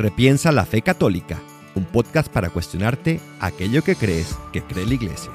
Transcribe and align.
Repiensa 0.00 0.50
la 0.50 0.64
fe 0.64 0.80
católica, 0.80 1.42
un 1.74 1.84
podcast 1.84 2.32
para 2.32 2.48
cuestionarte 2.48 3.20
aquello 3.38 3.84
que 3.84 3.96
crees 3.96 4.34
que 4.50 4.62
cree 4.62 4.86
la 4.86 4.94
iglesia. 4.94 5.30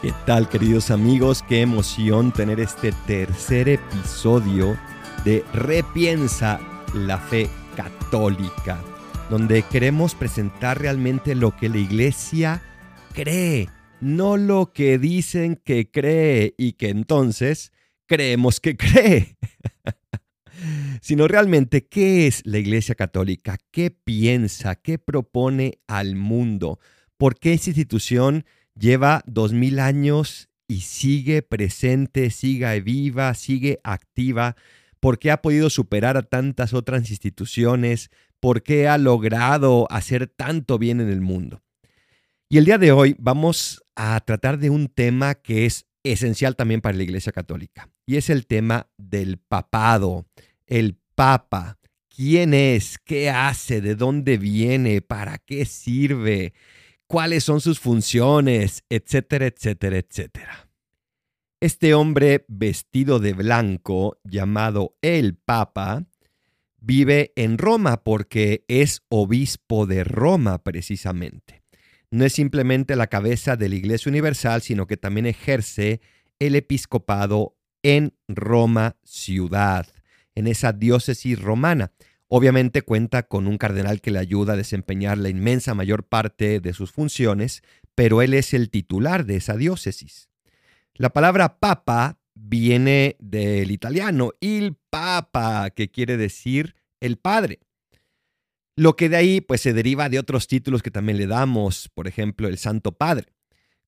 ¿Qué 0.00 0.14
tal 0.24 0.48
queridos 0.48 0.92
amigos? 0.92 1.42
Qué 1.48 1.62
emoción 1.62 2.30
tener 2.30 2.60
este 2.60 2.92
tercer 3.08 3.68
episodio 3.68 4.78
de 5.24 5.44
Repiensa 5.52 6.60
la 6.94 7.18
fe 7.18 7.50
católica, 7.74 8.80
donde 9.30 9.64
queremos 9.64 10.14
presentar 10.14 10.80
realmente 10.80 11.34
lo 11.34 11.56
que 11.56 11.68
la 11.68 11.78
iglesia 11.78 12.62
cree, 13.14 13.68
no 14.00 14.36
lo 14.36 14.72
que 14.72 14.98
dicen 14.98 15.60
que 15.64 15.90
cree 15.90 16.54
y 16.56 16.74
que 16.74 16.90
entonces 16.90 17.72
creemos 18.06 18.60
que 18.60 18.76
cree. 18.76 19.36
sino 21.00 21.28
realmente 21.28 21.86
qué 21.86 22.26
es 22.26 22.42
la 22.44 22.58
Iglesia 22.58 22.94
Católica, 22.94 23.58
qué 23.70 23.90
piensa, 23.90 24.74
qué 24.74 24.98
propone 24.98 25.80
al 25.86 26.16
mundo, 26.16 26.78
por 27.16 27.38
qué 27.38 27.52
esa 27.52 27.70
institución 27.70 28.44
lleva 28.74 29.22
dos 29.26 29.52
mil 29.52 29.78
años 29.78 30.48
y 30.68 30.82
sigue 30.82 31.42
presente, 31.42 32.30
sigue 32.30 32.80
viva, 32.80 33.34
sigue 33.34 33.80
activa, 33.84 34.56
por 35.00 35.18
qué 35.18 35.30
ha 35.30 35.42
podido 35.42 35.70
superar 35.70 36.16
a 36.16 36.22
tantas 36.22 36.74
otras 36.74 37.10
instituciones, 37.10 38.10
por 38.40 38.62
qué 38.62 38.88
ha 38.88 38.98
logrado 38.98 39.86
hacer 39.90 40.26
tanto 40.28 40.78
bien 40.78 41.00
en 41.00 41.08
el 41.08 41.20
mundo. 41.20 41.62
Y 42.48 42.58
el 42.58 42.64
día 42.64 42.78
de 42.78 42.92
hoy 42.92 43.16
vamos 43.18 43.84
a 43.96 44.18
tratar 44.20 44.58
de 44.58 44.70
un 44.70 44.88
tema 44.88 45.34
que 45.34 45.66
es 45.66 45.86
esencial 46.02 46.56
también 46.56 46.80
para 46.80 46.96
la 46.96 47.02
Iglesia 47.02 47.32
Católica, 47.32 47.90
y 48.06 48.16
es 48.16 48.30
el 48.30 48.46
tema 48.46 48.88
del 48.96 49.38
papado, 49.38 50.26
el 50.68 50.98
Papa. 51.14 51.78
¿Quién 52.14 52.54
es? 52.54 52.98
¿Qué 52.98 53.30
hace? 53.30 53.80
¿De 53.80 53.94
dónde 53.94 54.38
viene? 54.38 55.00
¿Para 55.00 55.38
qué 55.38 55.64
sirve? 55.64 56.52
¿Cuáles 57.06 57.44
son 57.44 57.60
sus 57.60 57.80
funciones? 57.80 58.84
Etcétera, 58.88 59.46
etcétera, 59.46 59.98
etcétera. 59.98 60.68
Este 61.60 61.94
hombre 61.94 62.44
vestido 62.48 63.18
de 63.18 63.32
blanco, 63.32 64.20
llamado 64.22 64.96
el 65.02 65.36
Papa, 65.36 66.06
vive 66.80 67.32
en 67.34 67.58
Roma 67.58 68.04
porque 68.04 68.64
es 68.68 69.02
obispo 69.08 69.86
de 69.86 70.04
Roma 70.04 70.62
precisamente. 70.62 71.62
No 72.10 72.24
es 72.24 72.32
simplemente 72.32 72.94
la 72.94 73.08
cabeza 73.08 73.56
de 73.56 73.68
la 73.68 73.74
Iglesia 73.74 74.10
Universal, 74.10 74.62
sino 74.62 74.86
que 74.86 74.96
también 74.96 75.26
ejerce 75.26 76.00
el 76.38 76.54
episcopado 76.54 77.56
en 77.82 78.14
Roma 78.28 78.96
ciudad 79.02 79.86
en 80.38 80.46
esa 80.46 80.72
diócesis 80.72 81.40
romana. 81.40 81.90
Obviamente 82.28 82.82
cuenta 82.82 83.24
con 83.24 83.48
un 83.48 83.58
cardenal 83.58 84.00
que 84.00 84.12
le 84.12 84.20
ayuda 84.20 84.52
a 84.52 84.56
desempeñar 84.56 85.18
la 85.18 85.30
inmensa 85.30 85.74
mayor 85.74 86.04
parte 86.04 86.60
de 86.60 86.72
sus 86.74 86.92
funciones, 86.92 87.62
pero 87.96 88.22
él 88.22 88.34
es 88.34 88.54
el 88.54 88.70
titular 88.70 89.26
de 89.26 89.36
esa 89.36 89.56
diócesis. 89.56 90.28
La 90.94 91.10
palabra 91.10 91.58
papa 91.58 92.20
viene 92.34 93.16
del 93.18 93.72
italiano 93.72 94.32
il 94.38 94.76
papa, 94.90 95.70
que 95.70 95.90
quiere 95.90 96.16
decir 96.16 96.76
el 97.00 97.16
padre. 97.16 97.58
Lo 98.76 98.94
que 98.94 99.08
de 99.08 99.16
ahí 99.16 99.40
pues 99.40 99.60
se 99.60 99.72
deriva 99.72 100.08
de 100.08 100.20
otros 100.20 100.46
títulos 100.46 100.84
que 100.84 100.92
también 100.92 101.18
le 101.18 101.26
damos, 101.26 101.88
por 101.94 102.06
ejemplo, 102.06 102.46
el 102.46 102.58
Santo 102.58 102.92
Padre. 102.92 103.32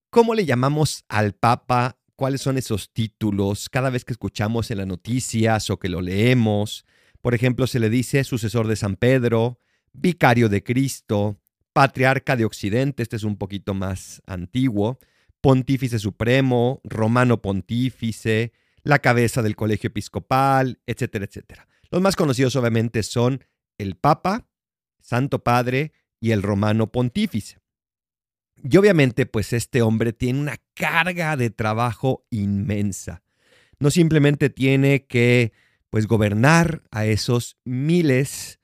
¿Cómo 0.09 0.35
le 0.35 0.45
llamamos 0.45 1.05
al 1.07 1.31
papa 1.31 1.97
cuáles 2.21 2.41
son 2.41 2.59
esos 2.59 2.93
títulos 2.93 3.67
cada 3.67 3.89
vez 3.89 4.05
que 4.05 4.13
escuchamos 4.13 4.69
en 4.69 4.77
las 4.77 4.85
noticias 4.85 5.71
o 5.71 5.79
que 5.79 5.89
lo 5.89 6.01
leemos. 6.01 6.85
Por 7.19 7.33
ejemplo, 7.33 7.65
se 7.65 7.79
le 7.79 7.89
dice 7.89 8.23
sucesor 8.23 8.67
de 8.67 8.75
San 8.75 8.95
Pedro, 8.95 9.57
vicario 9.91 10.47
de 10.47 10.61
Cristo, 10.61 11.39
patriarca 11.73 12.35
de 12.35 12.45
Occidente, 12.45 13.01
este 13.01 13.15
es 13.15 13.23
un 13.23 13.37
poquito 13.37 13.73
más 13.73 14.21
antiguo, 14.27 14.99
pontífice 15.41 15.97
supremo, 15.97 16.79
romano 16.83 17.41
pontífice, 17.41 18.53
la 18.83 18.99
cabeza 18.99 19.41
del 19.41 19.55
colegio 19.55 19.87
episcopal, 19.87 20.79
etcétera, 20.85 21.25
etcétera. 21.25 21.67
Los 21.89 22.03
más 22.03 22.15
conocidos 22.15 22.55
obviamente 22.55 23.01
son 23.01 23.43
el 23.79 23.95
Papa, 23.95 24.47
Santo 24.99 25.43
Padre 25.43 25.91
y 26.19 26.29
el 26.29 26.43
romano 26.43 26.91
pontífice. 26.91 27.60
Y 28.63 28.77
obviamente, 28.77 29.25
pues 29.25 29.53
este 29.53 29.81
hombre 29.81 30.13
tiene 30.13 30.39
una 30.39 30.57
carga 30.73 31.35
de 31.35 31.49
trabajo 31.49 32.25
inmensa. 32.29 33.23
No 33.79 33.89
simplemente 33.89 34.49
tiene 34.49 35.05
que, 35.05 35.53
pues, 35.89 36.07
gobernar 36.07 36.83
a 36.91 37.05
esos 37.05 37.57
miles 37.65 38.59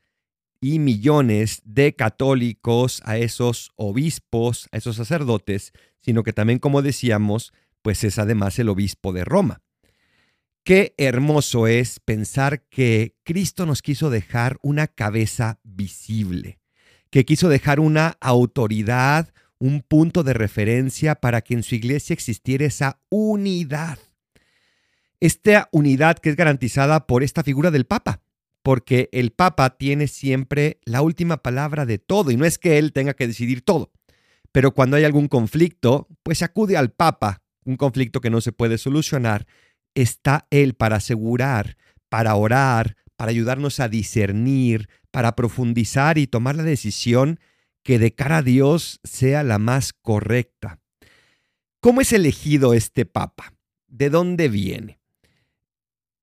y 0.62 0.80
millones 0.80 1.62
de 1.66 1.96
católicos, 1.96 3.02
a 3.06 3.18
esos 3.18 3.72
obispos, 3.76 4.68
a 4.72 4.78
esos 4.78 4.96
sacerdotes, 4.96 5.72
sino 6.00 6.24
que 6.24 6.34
también, 6.34 6.60
como 6.60 6.82
decíamos, 6.82 7.54
pues 7.82 8.04
es 8.04 8.20
además 8.20 8.60
el 8.60 8.70
obispo 8.70 9.14
de 9.14 9.24
Roma. 9.24 9.62
Qué 10.64 10.94
hermoso 10.98 11.68
es 11.68 12.00
pensar 12.00 12.68
que 12.68 13.16
Cristo 13.24 13.66
nos 13.66 13.82
quiso 13.82 14.10
dejar 14.10 14.58
una 14.62 14.88
cabeza 14.88 15.60
visible, 15.64 16.60
que 17.10 17.24
quiso 17.24 17.48
dejar 17.48 17.80
una 17.80 18.18
autoridad, 18.20 19.34
un 19.60 19.82
punto 19.82 20.24
de 20.24 20.34
referencia 20.34 21.16
para 21.16 21.42
que 21.42 21.54
en 21.54 21.64
su 21.64 21.76
iglesia 21.76 22.14
existiera 22.14 22.66
esa 22.66 23.00
unidad. 23.10 24.00
Esta 25.20 25.68
unidad 25.72 26.18
que 26.20 26.30
es 26.30 26.36
garantizada 26.36 27.08
por 27.08 27.24
esta 27.24 27.44
figura 27.44 27.72
del 27.72 27.86
Papa, 27.86 28.22
porque 28.62 29.10
el 29.12 29.32
Papa 29.32 29.78
tiene 29.78 30.08
siempre 30.08 30.80
la 30.84 31.02
última 31.02 31.38
palabra 31.38 31.86
de 31.86 31.98
todo 31.98 32.32
y 32.32 32.38
no 32.38 32.46
es 32.46 32.58
que 32.60 32.78
él 32.78 32.94
tenga 32.94 33.14
que 33.16 33.28
decidir 33.28 33.62
todo. 33.62 33.92
Pero 34.52 34.74
cuando 34.74 34.98
hay 34.98 35.04
algún 35.04 35.28
conflicto, 35.28 36.08
pues 36.24 36.44
acude 36.44 36.78
al 36.78 36.92
Papa, 36.92 37.42
un 37.66 37.78
conflicto 37.78 38.22
que 38.22 38.30
no 38.30 38.42
se 38.42 38.52
puede 38.52 38.78
solucionar, 38.78 39.48
está 39.96 40.48
él 40.52 40.76
para 40.76 40.98
asegurar, 40.98 41.78
para 42.10 42.36
orar, 42.36 42.96
para 43.16 43.32
ayudarnos 43.32 43.80
a 43.80 43.90
discernir, 43.90 44.90
para 45.12 45.36
profundizar 45.36 46.18
y 46.18 46.28
tomar 46.28 46.56
la 46.56 46.64
decisión 46.64 47.40
que 47.88 48.00
de 48.00 48.14
cara 48.14 48.40
a 48.40 48.42
Dios 48.44 49.00
sea 49.06 49.44
la 49.44 49.60
más 49.60 49.94
correcta. 49.94 50.82
¿Cómo 51.80 52.02
es 52.02 52.12
elegido 52.12 52.74
este 52.74 53.06
Papa? 53.06 53.54
¿De 53.88 54.10
dónde 54.10 54.50
viene? 54.50 55.00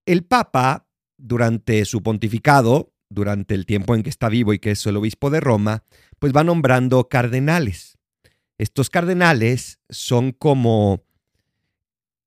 El 0.04 0.26
Papa, 0.26 0.86
durante 1.16 1.82
su 1.86 2.02
pontificado, 2.02 2.92
durante 3.08 3.54
el 3.54 3.64
tiempo 3.64 3.94
en 3.94 4.02
que 4.02 4.10
está 4.10 4.28
vivo 4.28 4.52
y 4.52 4.58
que 4.58 4.72
es 4.72 4.84
el 4.84 4.98
obispo 4.98 5.30
de 5.30 5.40
Roma, 5.40 5.84
pues 6.18 6.34
va 6.36 6.44
nombrando 6.44 7.08
cardenales. 7.08 7.96
Estos 8.58 8.90
cardenales 8.90 9.80
son 9.88 10.32
como 10.32 11.06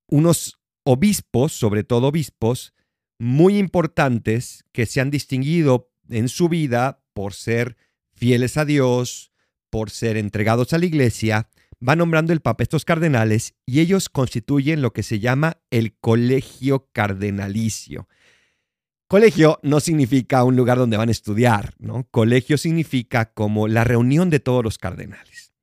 unos 0.08 0.58
obispos, 0.82 1.52
sobre 1.52 1.84
todo 1.84 2.08
obispos, 2.08 2.74
muy 3.20 3.56
importantes 3.56 4.64
que 4.72 4.84
se 4.84 5.00
han 5.00 5.12
distinguido 5.12 5.92
en 6.08 6.28
su 6.28 6.48
vida 6.48 7.04
por 7.12 7.34
ser 7.34 7.76
fieles 8.18 8.56
a 8.56 8.64
Dios, 8.64 9.32
por 9.70 9.90
ser 9.90 10.16
entregados 10.16 10.72
a 10.72 10.78
la 10.78 10.86
iglesia, 10.86 11.48
va 11.86 11.96
nombrando 11.96 12.32
el 12.32 12.40
Papa 12.40 12.62
estos 12.62 12.84
cardenales 12.84 13.54
y 13.64 13.80
ellos 13.80 14.08
constituyen 14.08 14.82
lo 14.82 14.92
que 14.92 15.02
se 15.02 15.20
llama 15.20 15.58
el 15.70 15.96
colegio 15.98 16.88
cardenalicio. 16.92 18.08
Colegio 19.06 19.58
no 19.62 19.80
significa 19.80 20.44
un 20.44 20.56
lugar 20.56 20.76
donde 20.76 20.98
van 20.98 21.08
a 21.08 21.12
estudiar, 21.12 21.74
¿no? 21.78 22.06
Colegio 22.10 22.58
significa 22.58 23.32
como 23.32 23.66
la 23.66 23.84
reunión 23.84 24.28
de 24.28 24.40
todos 24.40 24.62
los 24.62 24.76
cardenales. 24.76 25.54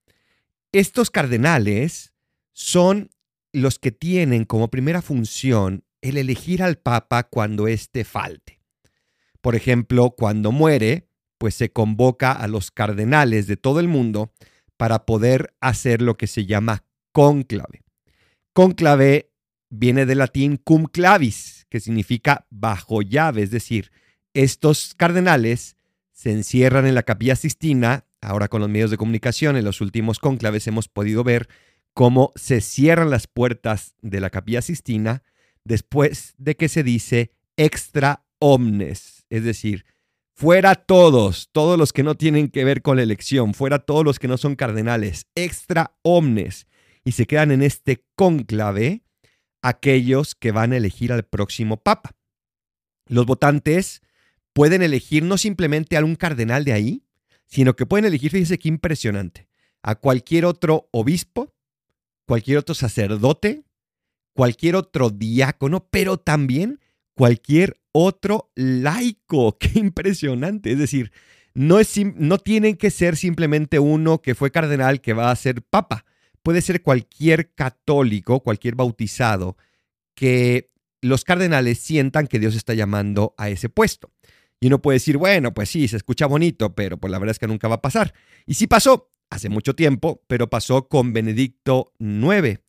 Estos 0.71 1.11
cardenales 1.11 2.13
son 2.53 3.11
los 3.53 3.77
que 3.77 3.91
tienen 3.91 4.45
como 4.45 4.69
primera 4.69 5.01
función 5.01 5.83
el 6.01 6.17
elegir 6.17 6.63
al 6.63 6.77
Papa 6.77 7.23
cuando 7.23 7.67
éste 7.67 8.03
falte. 8.03 8.59
Por 9.41 9.55
ejemplo, 9.55 10.11
cuando 10.11 10.51
muere, 10.51 11.07
pues 11.37 11.55
se 11.55 11.71
convoca 11.71 12.31
a 12.31 12.47
los 12.47 12.71
cardenales 12.71 13.47
de 13.47 13.57
todo 13.57 13.79
el 13.79 13.87
mundo 13.87 14.33
para 14.77 15.05
poder 15.05 15.53
hacer 15.61 16.01
lo 16.01 16.15
que 16.15 16.27
se 16.27 16.45
llama 16.45 16.83
cónclave. 17.11 17.83
Cónclave 18.53 19.31
viene 19.69 20.05
del 20.05 20.19
latín 20.19 20.57
cum 20.57 20.85
clavis, 20.85 21.65
que 21.69 21.79
significa 21.79 22.45
bajo 22.49 23.01
llave, 23.01 23.43
es 23.43 23.51
decir, 23.51 23.91
estos 24.33 24.93
cardenales 24.95 25.75
se 26.11 26.31
encierran 26.31 26.85
en 26.85 26.95
la 26.95 27.03
capilla 27.03 27.35
sistina, 27.35 28.05
ahora 28.21 28.47
con 28.47 28.61
los 28.61 28.69
medios 28.69 28.91
de 28.91 28.97
comunicación, 28.97 29.57
en 29.57 29.65
los 29.65 29.81
últimos 29.81 30.19
cónclaves 30.19 30.67
hemos 30.67 30.87
podido 30.87 31.23
ver 31.23 31.49
cómo 31.93 32.31
se 32.35 32.61
cierran 32.61 33.09
las 33.09 33.27
puertas 33.27 33.95
de 34.01 34.19
la 34.19 34.29
capilla 34.29 34.61
sistina 34.61 35.23
después 35.63 36.33
de 36.37 36.55
que 36.55 36.69
se 36.69 36.83
dice 36.83 37.31
extra 37.57 38.25
omnes, 38.39 39.25
es 39.29 39.43
decir, 39.43 39.85
Fuera 40.37 40.75
todos, 40.75 41.47
todos 41.53 41.79
los 41.79 41.93
que 41.93 42.03
no 42.03 42.15
tienen 42.15 42.49
que 42.49 42.65
ver 42.65 42.81
con 42.81 42.97
la 42.97 43.03
elección, 43.03 43.53
fuera 43.53 43.79
todos 43.79 44.03
los 44.03 44.19
que 44.19 44.27
no 44.27 44.37
son 44.37 44.57
cardenales, 44.57 45.27
extra 45.33 45.95
omnes, 46.01 46.67
y 47.05 47.13
se 47.13 47.25
quedan 47.25 47.51
en 47.51 47.61
este 47.61 48.03
cónclave 48.17 49.05
aquellos 49.61 50.35
que 50.35 50.51
van 50.51 50.73
a 50.73 50.77
elegir 50.77 51.13
al 51.13 51.23
próximo 51.23 51.77
papa. 51.77 52.17
Los 53.07 53.25
votantes 53.25 54.01
pueden 54.51 54.81
elegir 54.81 55.23
no 55.23 55.37
simplemente 55.37 55.95
a 55.95 56.03
un 56.03 56.15
cardenal 56.15 56.65
de 56.65 56.73
ahí, 56.73 57.05
sino 57.45 57.77
que 57.77 57.85
pueden 57.85 58.03
elegir, 58.03 58.31
fíjese 58.31 58.59
qué 58.59 58.67
impresionante, 58.67 59.47
a 59.83 59.95
cualquier 59.95 60.43
otro 60.43 60.89
obispo, 60.91 61.55
cualquier 62.27 62.57
otro 62.57 62.75
sacerdote, 62.75 63.63
cualquier 64.33 64.75
otro 64.75 65.11
diácono, 65.11 65.87
pero 65.89 66.17
también 66.17 66.81
cualquier 67.15 67.77
otro 67.91 68.51
laico. 68.56 69.57
Qué 69.59 69.79
impresionante. 69.79 70.71
Es 70.71 70.77
decir, 70.77 71.12
no, 71.53 71.79
es, 71.79 71.97
no 72.15 72.38
tienen 72.38 72.75
que 72.75 72.91
ser 72.91 73.15
simplemente 73.17 73.79
uno 73.79 74.21
que 74.21 74.35
fue 74.35 74.51
cardenal 74.51 75.01
que 75.01 75.13
va 75.13 75.31
a 75.31 75.35
ser 75.35 75.63
papa. 75.63 76.06
Puede 76.44 76.62
ser 76.62 76.83
cualquier 76.83 77.53
católico, 77.56 78.41
cualquier 78.41 78.75
bautizado, 78.75 79.57
que 80.13 80.69
los 81.01 81.23
cardenales 81.23 81.79
sientan 81.79 82.27
que 82.27 82.39
Dios 82.39 82.56
está 82.56 82.73
llamando 82.75 83.33
a 83.38 83.50
ese 83.50 83.69
puesto. 83.69 84.11
Y 84.59 84.68
uno 84.68 84.81
puede 84.81 84.97
decir, 84.97 85.18
bueno, 85.18 85.53
pues 85.53 85.69
sí, 85.69 85.88
se 85.88 85.97
escucha 85.97 86.27
bonito, 86.27 86.75
pero 86.75 86.97
pues 86.97 87.11
la 87.11 87.19
verdad 87.19 87.31
es 87.31 87.39
que 87.39 87.47
nunca 87.47 87.68
va 87.68 87.75
a 87.75 87.81
pasar. 87.81 88.13
Y 88.45 88.56
sí 88.56 88.68
pasó, 88.68 89.11
hace 89.29 89.50
mucho 89.50 89.75
tiempo, 89.75 90.23
pero 90.27 90.50
pasó 90.50 90.88
con 90.88 91.13
Benedicto 91.13 91.94
IX, 92.00 92.59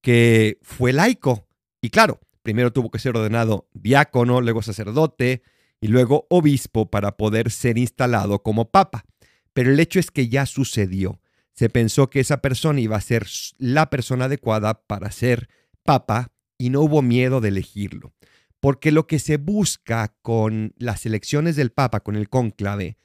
que 0.00 0.58
fue 0.62 0.92
laico. 0.92 1.48
Y 1.80 1.90
claro, 1.90 2.20
primero 2.48 2.72
tuvo 2.72 2.90
que 2.90 2.98
ser 2.98 3.14
ordenado 3.14 3.68
diácono, 3.74 4.40
luego 4.40 4.62
sacerdote 4.62 5.42
y 5.82 5.88
luego 5.88 6.26
obispo 6.30 6.90
para 6.90 7.18
poder 7.18 7.50
ser 7.50 7.76
instalado 7.76 8.42
como 8.42 8.70
papa. 8.70 9.04
Pero 9.52 9.70
el 9.70 9.78
hecho 9.78 10.00
es 10.00 10.10
que 10.10 10.30
ya 10.30 10.46
sucedió. 10.46 11.20
Se 11.52 11.68
pensó 11.68 12.08
que 12.08 12.20
esa 12.20 12.40
persona 12.40 12.80
iba 12.80 12.96
a 12.96 13.02
ser 13.02 13.26
la 13.58 13.90
persona 13.90 14.24
adecuada 14.24 14.82
para 14.86 15.10
ser 15.10 15.50
papa 15.82 16.32
y 16.56 16.70
no 16.70 16.80
hubo 16.80 17.02
miedo 17.02 17.42
de 17.42 17.48
elegirlo. 17.50 18.14
Porque 18.60 18.92
lo 18.92 19.06
que 19.06 19.18
se 19.18 19.36
busca 19.36 20.16
con 20.22 20.72
las 20.78 21.04
elecciones 21.04 21.54
del 21.54 21.70
papa, 21.70 22.00
con 22.00 22.16
el 22.16 22.30
cónclave, 22.30 22.96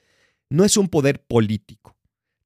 no 0.49 0.63
es 0.63 0.77
un 0.77 0.87
poder 0.87 1.21
político. 1.25 1.97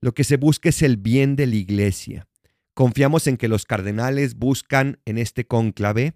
Lo 0.01 0.15
que 0.15 0.23
se 0.23 0.37
busca 0.37 0.69
es 0.69 0.81
el 0.81 0.97
bien 0.97 1.35
de 1.35 1.45
la 1.45 1.57
iglesia. 1.57 2.27
Confiamos 2.73 3.27
en 3.27 3.37
que 3.37 3.49
los 3.49 3.65
cardenales 3.65 4.33
buscan 4.33 4.99
en 5.05 5.19
este 5.19 5.45
cónclave 5.45 6.15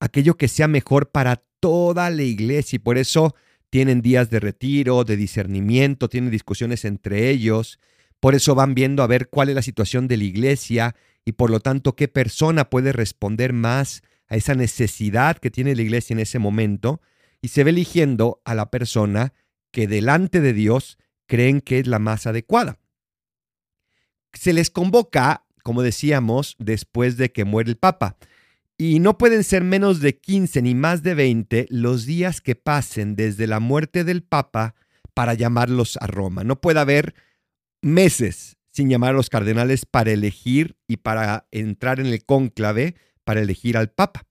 aquello 0.00 0.36
que 0.36 0.48
sea 0.48 0.66
mejor 0.66 1.10
para 1.10 1.44
toda 1.60 2.10
la 2.10 2.22
iglesia 2.22 2.76
y 2.76 2.80
por 2.80 2.98
eso 2.98 3.34
tienen 3.68 4.02
días 4.02 4.30
de 4.30 4.40
retiro, 4.40 5.04
de 5.04 5.16
discernimiento, 5.16 6.08
tienen 6.08 6.30
discusiones 6.30 6.84
entre 6.84 7.30
ellos, 7.30 7.78
por 8.18 8.34
eso 8.34 8.54
van 8.54 8.74
viendo 8.74 9.02
a 9.02 9.06
ver 9.06 9.28
cuál 9.28 9.50
es 9.50 9.54
la 9.54 9.62
situación 9.62 10.08
de 10.08 10.16
la 10.16 10.24
iglesia 10.24 10.96
y 11.24 11.32
por 11.32 11.50
lo 11.50 11.60
tanto 11.60 11.94
qué 11.94 12.08
persona 12.08 12.68
puede 12.68 12.92
responder 12.92 13.52
más 13.52 14.02
a 14.26 14.36
esa 14.36 14.54
necesidad 14.54 15.38
que 15.38 15.50
tiene 15.50 15.76
la 15.76 15.82
iglesia 15.82 16.14
en 16.14 16.20
ese 16.20 16.38
momento 16.38 17.00
y 17.40 17.48
se 17.48 17.64
ve 17.64 17.70
eligiendo 17.70 18.40
a 18.44 18.54
la 18.54 18.70
persona 18.70 19.32
que 19.70 19.86
delante 19.86 20.40
de 20.40 20.52
Dios 20.52 20.98
creen 21.26 21.60
que 21.60 21.78
es 21.78 21.86
la 21.86 21.98
más 21.98 22.26
adecuada. 22.26 22.78
Se 24.32 24.52
les 24.52 24.70
convoca, 24.70 25.44
como 25.62 25.82
decíamos, 25.82 26.56
después 26.58 27.16
de 27.16 27.32
que 27.32 27.44
muere 27.44 27.70
el 27.70 27.76
Papa. 27.76 28.16
Y 28.82 28.98
no 28.98 29.18
pueden 29.18 29.44
ser 29.44 29.62
menos 29.62 30.00
de 30.00 30.16
15 30.16 30.62
ni 30.62 30.74
más 30.74 31.02
de 31.02 31.12
20 31.12 31.66
los 31.68 32.06
días 32.06 32.40
que 32.40 32.54
pasen 32.56 33.14
desde 33.14 33.46
la 33.46 33.60
muerte 33.60 34.04
del 34.04 34.22
Papa 34.22 34.74
para 35.12 35.34
llamarlos 35.34 35.98
a 36.00 36.06
Roma. 36.06 36.44
No 36.44 36.62
puede 36.62 36.80
haber 36.80 37.14
meses 37.82 38.56
sin 38.72 38.88
llamar 38.88 39.10
a 39.10 39.12
los 39.12 39.28
cardenales 39.28 39.84
para 39.84 40.12
elegir 40.12 40.78
y 40.88 40.96
para 40.96 41.46
entrar 41.50 42.00
en 42.00 42.06
el 42.06 42.24
cónclave 42.24 42.94
para 43.22 43.42
elegir 43.42 43.76
al 43.76 43.90
Papa. 43.90 44.26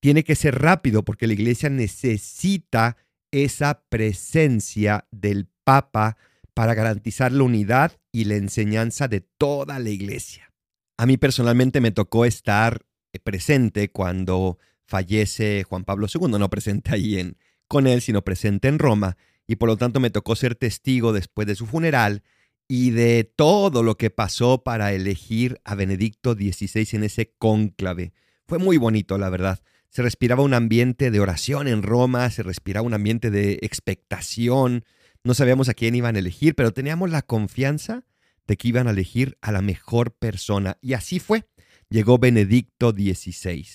Tiene 0.00 0.24
que 0.24 0.34
ser 0.34 0.60
rápido 0.60 1.04
porque 1.04 1.28
la 1.28 1.34
iglesia 1.34 1.70
necesita 1.70 2.96
esa 3.30 3.84
presencia 3.88 5.06
del 5.12 5.46
Papa 5.62 6.16
para 6.52 6.74
garantizar 6.74 7.30
la 7.30 7.44
unidad 7.44 7.92
y 8.10 8.24
la 8.24 8.34
enseñanza 8.34 9.06
de 9.06 9.20
toda 9.20 9.78
la 9.78 9.90
iglesia. 9.90 10.52
A 10.96 11.06
mí 11.06 11.16
personalmente 11.16 11.80
me 11.80 11.92
tocó 11.92 12.24
estar 12.24 12.84
presente 13.22 13.90
cuando 13.90 14.58
fallece 14.86 15.64
Juan 15.64 15.84
Pablo 15.84 16.06
II, 16.12 16.38
no 16.38 16.50
presente 16.50 16.94
ahí 16.94 17.18
en, 17.18 17.36
con 17.68 17.86
él, 17.86 18.00
sino 18.00 18.22
presente 18.22 18.68
en 18.68 18.78
Roma, 18.78 19.16
y 19.46 19.56
por 19.56 19.68
lo 19.68 19.76
tanto 19.76 20.00
me 20.00 20.10
tocó 20.10 20.36
ser 20.36 20.54
testigo 20.54 21.12
después 21.12 21.46
de 21.46 21.54
su 21.54 21.66
funeral 21.66 22.22
y 22.68 22.90
de 22.90 23.24
todo 23.24 23.82
lo 23.82 23.96
que 23.96 24.10
pasó 24.10 24.62
para 24.62 24.92
elegir 24.92 25.60
a 25.64 25.74
Benedicto 25.74 26.34
XVI 26.34 26.88
en 26.92 27.04
ese 27.04 27.34
cónclave. 27.38 28.12
Fue 28.46 28.58
muy 28.58 28.76
bonito, 28.76 29.18
la 29.18 29.30
verdad. 29.30 29.60
Se 29.90 30.02
respiraba 30.02 30.42
un 30.42 30.54
ambiente 30.54 31.10
de 31.10 31.20
oración 31.20 31.68
en 31.68 31.82
Roma, 31.82 32.30
se 32.30 32.42
respiraba 32.42 32.86
un 32.86 32.94
ambiente 32.94 33.30
de 33.30 33.58
expectación. 33.62 34.84
No 35.22 35.34
sabíamos 35.34 35.68
a 35.68 35.74
quién 35.74 35.94
iban 35.94 36.16
a 36.16 36.18
elegir, 36.18 36.54
pero 36.54 36.72
teníamos 36.72 37.10
la 37.10 37.22
confianza 37.22 38.04
de 38.46 38.56
que 38.56 38.68
iban 38.68 38.88
a 38.88 38.90
elegir 38.90 39.38
a 39.40 39.52
la 39.52 39.62
mejor 39.62 40.12
persona. 40.12 40.78
Y 40.80 40.94
así 40.94 41.20
fue 41.20 41.44
llegó 41.88 42.18
Benedicto 42.18 42.90
XVI. 42.90 43.66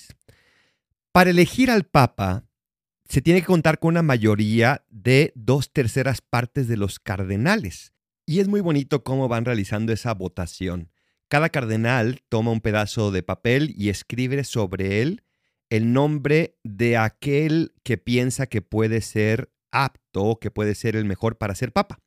Para 1.11 1.29
elegir 1.29 1.71
al 1.71 1.85
Papa, 1.85 2.45
se 3.09 3.21
tiene 3.21 3.41
que 3.41 3.47
contar 3.47 3.79
con 3.79 3.89
una 3.89 4.03
mayoría 4.03 4.85
de 4.89 5.31
dos 5.35 5.73
terceras 5.73 6.21
partes 6.21 6.67
de 6.67 6.77
los 6.77 6.99
cardenales. 6.99 7.93
Y 8.25 8.39
es 8.39 8.47
muy 8.47 8.61
bonito 8.61 9.03
cómo 9.03 9.27
van 9.27 9.45
realizando 9.45 9.91
esa 9.91 10.13
votación. 10.13 10.91
Cada 11.27 11.49
cardenal 11.49 12.21
toma 12.29 12.51
un 12.51 12.61
pedazo 12.61 13.11
de 13.11 13.23
papel 13.23 13.73
y 13.75 13.89
escribe 13.89 14.43
sobre 14.43 15.01
él 15.01 15.23
el 15.69 15.93
nombre 15.93 16.57
de 16.63 16.97
aquel 16.97 17.73
que 17.83 17.97
piensa 17.97 18.47
que 18.47 18.61
puede 18.61 19.01
ser 19.01 19.51
apto, 19.71 20.39
que 20.39 20.51
puede 20.51 20.75
ser 20.75 20.95
el 20.95 21.05
mejor 21.05 21.37
para 21.37 21.55
ser 21.55 21.71
papa. 21.71 21.99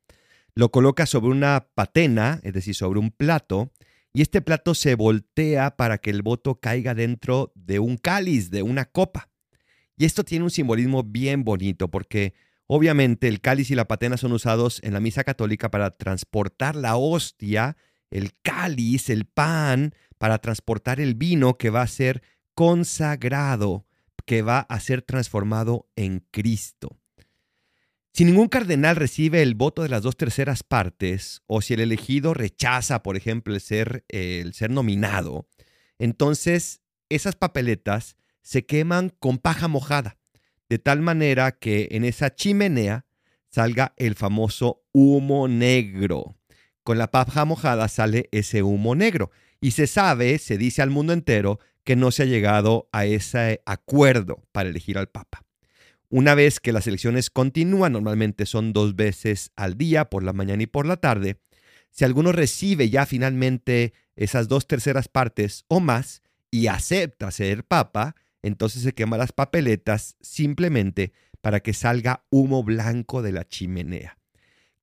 Lo 0.55 0.71
coloca 0.71 1.05
sobre 1.05 1.31
una 1.31 1.67
patena, 1.73 2.39
es 2.43 2.53
decir, 2.53 2.75
sobre 2.75 2.99
un 2.99 3.11
plato, 3.11 3.71
y 4.13 4.21
este 4.21 4.41
plato 4.41 4.75
se 4.75 4.93
voltea 4.93 5.75
para 5.75 5.97
que 5.97 6.11
el 6.11 6.21
voto 6.21 6.59
caiga 6.59 6.93
dentro 6.93 7.51
de 7.55 7.79
un 7.79 7.97
cáliz, 7.97 8.51
de 8.51 8.61
una 8.61 8.85
copa. 8.85 9.29
Y 9.97 10.05
esto 10.05 10.23
tiene 10.23 10.45
un 10.45 10.51
simbolismo 10.51 11.03
bien 11.03 11.43
bonito 11.43 11.89
porque 11.89 12.35
obviamente 12.67 13.27
el 13.27 13.41
cáliz 13.41 13.71
y 13.71 13.75
la 13.75 13.87
patena 13.87 14.17
son 14.17 14.31
usados 14.31 14.79
en 14.83 14.93
la 14.93 14.99
misa 14.99 15.23
católica 15.23 15.71
para 15.71 15.89
transportar 15.89 16.75
la 16.75 16.95
hostia, 16.95 17.75
el 18.11 18.33
cáliz, 18.43 19.09
el 19.09 19.25
pan, 19.25 19.95
para 20.19 20.37
transportar 20.37 20.99
el 20.99 21.15
vino 21.15 21.57
que 21.57 21.71
va 21.71 21.81
a 21.81 21.87
ser 21.87 22.21
consagrado, 22.53 23.87
que 24.25 24.43
va 24.43 24.59
a 24.59 24.79
ser 24.79 25.01
transformado 25.01 25.89
en 25.95 26.19
Cristo. 26.29 26.99
Si 28.15 28.25
ningún 28.25 28.47
cardenal 28.47 28.95
recibe 28.95 29.41
el 29.41 29.55
voto 29.55 29.81
de 29.81 29.89
las 29.89 30.03
dos 30.03 30.15
terceras 30.15 30.61
partes, 30.61 31.41
o 31.47 31.61
si 31.61 31.73
el 31.73 31.79
elegido 31.79 32.35
rechaza, 32.35 33.01
por 33.01 33.17
ejemplo, 33.17 33.55
el 33.55 33.59
ser, 33.59 34.05
el 34.07 34.53
ser 34.53 34.69
nominado, 34.69 35.47
entonces 35.97 36.83
esas 37.09 37.35
papeletas 37.35 38.15
se 38.43 38.67
queman 38.67 39.09
con 39.09 39.39
paja 39.39 39.67
mojada, 39.67 40.19
de 40.69 40.77
tal 40.77 41.01
manera 41.01 41.53
que 41.53 41.87
en 41.89 42.05
esa 42.05 42.35
chimenea 42.35 43.07
salga 43.49 43.95
el 43.97 44.13
famoso 44.13 44.83
humo 44.91 45.47
negro. 45.47 46.37
Con 46.83 46.99
la 46.99 47.09
paja 47.09 47.45
mojada 47.45 47.87
sale 47.87 48.29
ese 48.31 48.61
humo 48.61 48.93
negro. 48.93 49.31
Y 49.59 49.71
se 49.71 49.87
sabe, 49.87 50.37
se 50.37 50.59
dice 50.59 50.83
al 50.83 50.91
mundo 50.91 51.13
entero, 51.13 51.59
que 51.83 51.95
no 51.95 52.11
se 52.11 52.23
ha 52.23 52.25
llegado 52.27 52.89
a 52.91 53.05
ese 53.05 53.63
acuerdo 53.65 54.43
para 54.51 54.69
elegir 54.69 54.99
al 54.99 55.09
Papa. 55.09 55.45
Una 56.15 56.35
vez 56.35 56.59
que 56.59 56.73
las 56.73 56.85
elecciones 56.85 57.31
continúan, 57.31 57.93
normalmente 57.93 58.45
son 58.45 58.71
dos 58.71 58.95
veces 58.95 59.51
al 59.55 59.79
día, 59.79 60.11
por 60.11 60.21
la 60.21 60.31
mañana 60.31 60.61
y 60.61 60.67
por 60.67 60.85
la 60.85 60.97
tarde, 60.97 61.39
si 61.89 62.05
alguno 62.05 62.31
recibe 62.31 62.91
ya 62.91 63.07
finalmente 63.07 63.93
esas 64.15 64.47
dos 64.47 64.67
terceras 64.67 65.07
partes 65.07 65.65
o 65.69 65.79
más 65.79 66.21
y 66.51 66.67
acepta 66.67 67.31
ser 67.31 67.63
papa, 67.63 68.15
entonces 68.43 68.83
se 68.83 68.93
queman 68.93 69.17
las 69.17 69.31
papeletas 69.31 70.15
simplemente 70.21 71.13
para 71.41 71.61
que 71.61 71.73
salga 71.73 72.27
humo 72.29 72.63
blanco 72.63 73.23
de 73.23 73.31
la 73.31 73.47
chimenea. 73.47 74.19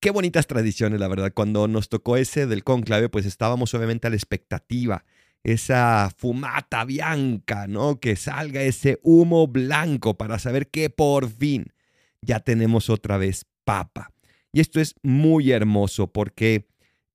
Qué 0.00 0.10
bonitas 0.10 0.49
tradiciones, 0.49 0.99
la 0.99 1.06
verdad. 1.06 1.30
Cuando 1.32 1.68
nos 1.68 1.88
tocó 1.88 2.16
ese 2.16 2.49
del 2.49 2.64
conclave, 2.64 3.08
pues 3.08 3.25
estábamos 3.25 3.72
obviamente 3.72 4.08
a 4.08 4.10
la 4.10 4.16
expectativa 4.16 5.04
esa 5.44 6.11
fumata 6.16 6.85
bianca, 6.85 7.66
¿no? 7.66 8.00
Que 8.00 8.16
salga 8.16 8.62
ese 8.62 8.99
humo 9.02 9.47
blanco 9.47 10.16
para 10.16 10.38
saber 10.38 10.68
que 10.68 10.90
por 10.90 11.28
fin 11.28 11.73
ya 12.20 12.40
tenemos 12.40 12.90
otra 12.90 13.16
vez 13.16 13.47
papa. 13.64 14.12
Y 14.52 14.61
esto 14.61 14.80
es 14.80 14.94
muy 15.02 15.52
hermoso 15.52 16.12
porque 16.12 16.68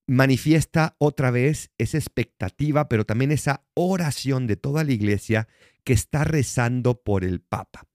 manifiesta 0.07 0.95
otra 0.99 1.31
vez 1.31 1.71
esa 1.77 1.97
expectativa, 1.97 2.87
pero 2.87 3.05
también 3.05 3.31
esa 3.31 3.65
oración 3.73 4.47
de 4.47 4.55
toda 4.55 4.83
la 4.83 4.93
iglesia 4.93 5.47
que 5.83 5.93
está 5.93 6.23
rezando 6.23 7.01
por 7.01 7.23
el 7.23 7.41
papa. 7.41 7.87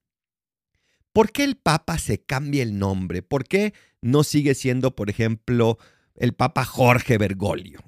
¿Por 1.13 1.33
qué 1.33 1.45
el 1.45 1.57
papa 1.57 1.99
se 1.99 2.23
cambia 2.23 2.63
el 2.63 2.79
nombre? 2.79 3.23
¿Por 3.23 3.45
qué 3.45 3.75
no 4.01 4.23
sigue 4.23 4.55
siendo, 4.55 4.95
por 4.95 5.11
ejemplo, 5.11 5.79
el 6.15 6.35
papa 6.35 6.65
Jorge 6.65 7.19
Bergoglio? 7.19 7.81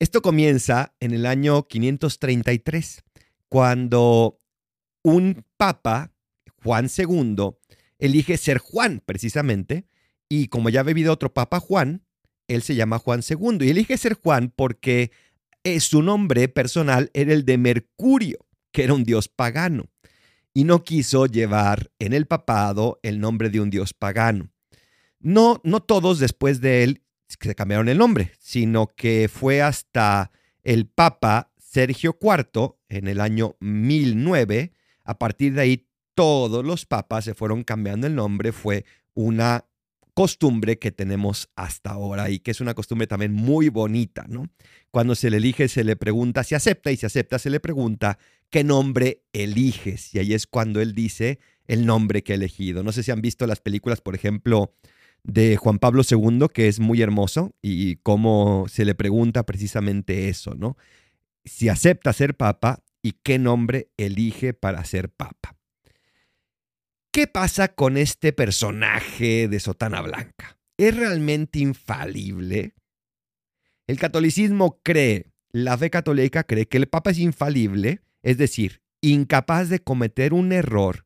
Esto 0.00 0.22
comienza 0.22 0.94
en 1.00 1.12
el 1.12 1.26
año 1.26 1.66
533, 1.66 3.02
cuando 3.48 4.40
un 5.02 5.44
papa, 5.56 6.12
Juan 6.62 6.88
II, 6.96 7.50
elige 7.98 8.36
ser 8.36 8.58
Juan, 8.58 9.02
precisamente, 9.04 9.88
y 10.28 10.48
como 10.48 10.68
ya 10.68 10.80
ha 10.80 10.84
vivido 10.84 11.12
otro 11.12 11.34
papa 11.34 11.58
Juan, 11.58 12.04
él 12.46 12.62
se 12.62 12.76
llama 12.76 12.98
Juan 12.98 13.22
II, 13.28 13.58
y 13.66 13.70
elige 13.70 13.98
ser 13.98 14.14
Juan 14.14 14.52
porque 14.54 15.10
eh, 15.64 15.80
su 15.80 16.00
nombre 16.02 16.46
personal 16.48 17.10
era 17.12 17.32
el 17.32 17.44
de 17.44 17.58
Mercurio, 17.58 18.46
que 18.70 18.84
era 18.84 18.94
un 18.94 19.02
dios 19.02 19.26
pagano, 19.26 19.90
y 20.54 20.62
no 20.62 20.84
quiso 20.84 21.26
llevar 21.26 21.90
en 21.98 22.12
el 22.12 22.26
papado 22.26 23.00
el 23.02 23.18
nombre 23.18 23.50
de 23.50 23.60
un 23.60 23.70
dios 23.70 23.94
pagano. 23.94 24.48
No, 25.18 25.60
no 25.64 25.80
todos 25.80 26.20
después 26.20 26.60
de 26.60 26.84
él 26.84 27.02
se 27.28 27.54
cambiaron 27.54 27.88
el 27.88 27.98
nombre, 27.98 28.32
sino 28.38 28.88
que 28.88 29.28
fue 29.32 29.62
hasta 29.62 30.30
el 30.64 30.86
Papa 30.86 31.52
Sergio 31.58 32.18
IV 32.20 32.76
en 32.88 33.08
el 33.08 33.20
año 33.20 33.56
1009. 33.60 34.72
A 35.04 35.18
partir 35.18 35.54
de 35.54 35.60
ahí, 35.60 35.86
todos 36.14 36.64
los 36.64 36.86
papas 36.86 37.24
se 37.24 37.34
fueron 37.34 37.62
cambiando 37.62 38.06
el 38.06 38.14
nombre. 38.14 38.52
Fue 38.52 38.84
una 39.14 39.64
costumbre 40.14 40.80
que 40.80 40.90
tenemos 40.90 41.48
hasta 41.54 41.90
ahora 41.90 42.28
y 42.28 42.40
que 42.40 42.50
es 42.50 42.60
una 42.60 42.74
costumbre 42.74 43.06
también 43.06 43.32
muy 43.32 43.68
bonita, 43.68 44.24
¿no? 44.28 44.48
Cuando 44.90 45.14
se 45.14 45.30
le 45.30 45.36
elige, 45.36 45.68
se 45.68 45.84
le 45.84 45.94
pregunta 45.94 46.42
si 46.42 46.56
acepta 46.56 46.90
y 46.90 46.96
si 46.96 47.06
acepta, 47.06 47.38
se 47.38 47.50
le 47.50 47.60
pregunta 47.60 48.18
qué 48.50 48.64
nombre 48.64 49.22
eliges. 49.32 50.12
Y 50.14 50.18
ahí 50.18 50.34
es 50.34 50.48
cuando 50.48 50.80
él 50.80 50.92
dice 50.92 51.38
el 51.68 51.86
nombre 51.86 52.24
que 52.24 52.32
ha 52.32 52.34
elegido. 52.34 52.82
No 52.82 52.90
sé 52.90 53.04
si 53.04 53.12
han 53.12 53.20
visto 53.20 53.46
las 53.46 53.60
películas, 53.60 54.00
por 54.00 54.16
ejemplo, 54.16 54.74
de 55.28 55.58
Juan 55.58 55.78
Pablo 55.78 56.02
II, 56.10 56.46
que 56.52 56.68
es 56.68 56.80
muy 56.80 57.02
hermoso 57.02 57.54
y 57.60 57.96
cómo 57.96 58.64
se 58.66 58.86
le 58.86 58.94
pregunta 58.94 59.44
precisamente 59.44 60.30
eso, 60.30 60.54
¿no? 60.54 60.78
Si 61.44 61.68
acepta 61.68 62.14
ser 62.14 62.34
papa 62.34 62.82
y 63.02 63.12
qué 63.12 63.38
nombre 63.38 63.90
elige 63.98 64.54
para 64.54 64.82
ser 64.84 65.10
papa. 65.10 65.56
¿Qué 67.12 67.26
pasa 67.26 67.68
con 67.68 67.98
este 67.98 68.32
personaje 68.32 69.48
de 69.48 69.60
Sotana 69.60 70.00
Blanca? 70.00 70.58
¿Es 70.78 70.96
realmente 70.96 71.58
infalible? 71.58 72.74
El 73.86 73.98
catolicismo 73.98 74.80
cree, 74.82 75.26
la 75.50 75.76
fe 75.76 75.90
católica 75.90 76.44
cree 76.44 76.66
que 76.66 76.78
el 76.78 76.88
papa 76.88 77.10
es 77.10 77.18
infalible, 77.18 78.00
es 78.22 78.38
decir, 78.38 78.80
incapaz 79.02 79.68
de 79.68 79.80
cometer 79.80 80.32
un 80.32 80.52
error 80.52 81.04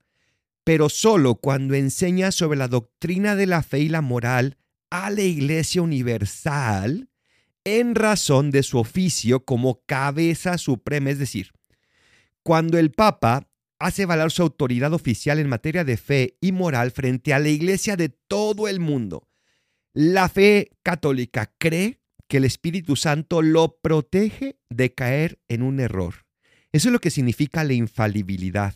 pero 0.65 0.89
solo 0.89 1.37
cuando 1.37 1.75
enseña 1.75 2.33
sobre 2.33 2.59
la 2.59 2.69
doctrina 2.69 3.35
de 3.37 3.47
la 3.47 3.63
fe 3.63 3.81
y 3.81 3.89
la 3.89 4.01
moral 4.01 4.59
a 4.91 5.11
la 5.11 5.23
Iglesia 5.23 5.83
Universal 5.83 7.09
en 7.65 7.95
razón 7.95 8.51
de 8.51 8.63
su 8.63 8.79
oficio 8.79 9.45
como 9.45 9.83
cabeza 9.87 10.59
suprema, 10.59 11.11
es 11.11 11.19
decir, 11.19 11.53
cuando 12.43 12.79
el 12.79 12.91
Papa 12.91 13.49
hace 13.79 14.07
valer 14.07 14.31
su 14.31 14.43
autoridad 14.43 14.93
oficial 14.93 15.39
en 15.39 15.49
materia 15.49 15.85
de 15.85 15.97
fe 15.97 16.37
y 16.41 16.53
moral 16.53 16.91
frente 16.93 17.35
a 17.35 17.39
la 17.39 17.49
Iglesia 17.49 17.97
de 17.97 18.09
todo 18.09 18.69
el 18.69 18.81
mundo. 18.81 19.29
La 19.93 20.29
fe 20.29 20.71
católica 20.83 21.53
cree 21.59 22.01
que 22.29 22.39
el 22.39 22.45
Espíritu 22.45 22.97
Santo 22.97 23.43
lo 23.43 23.79
protege 23.83 24.57
de 24.71 24.95
caer 24.95 25.41
en 25.49 25.63
un 25.63 25.81
error. 25.81 26.27
Eso 26.71 26.89
es 26.89 26.93
lo 26.93 27.01
que 27.01 27.11
significa 27.11 27.65
la 27.65 27.75
infalibilidad 27.75 28.75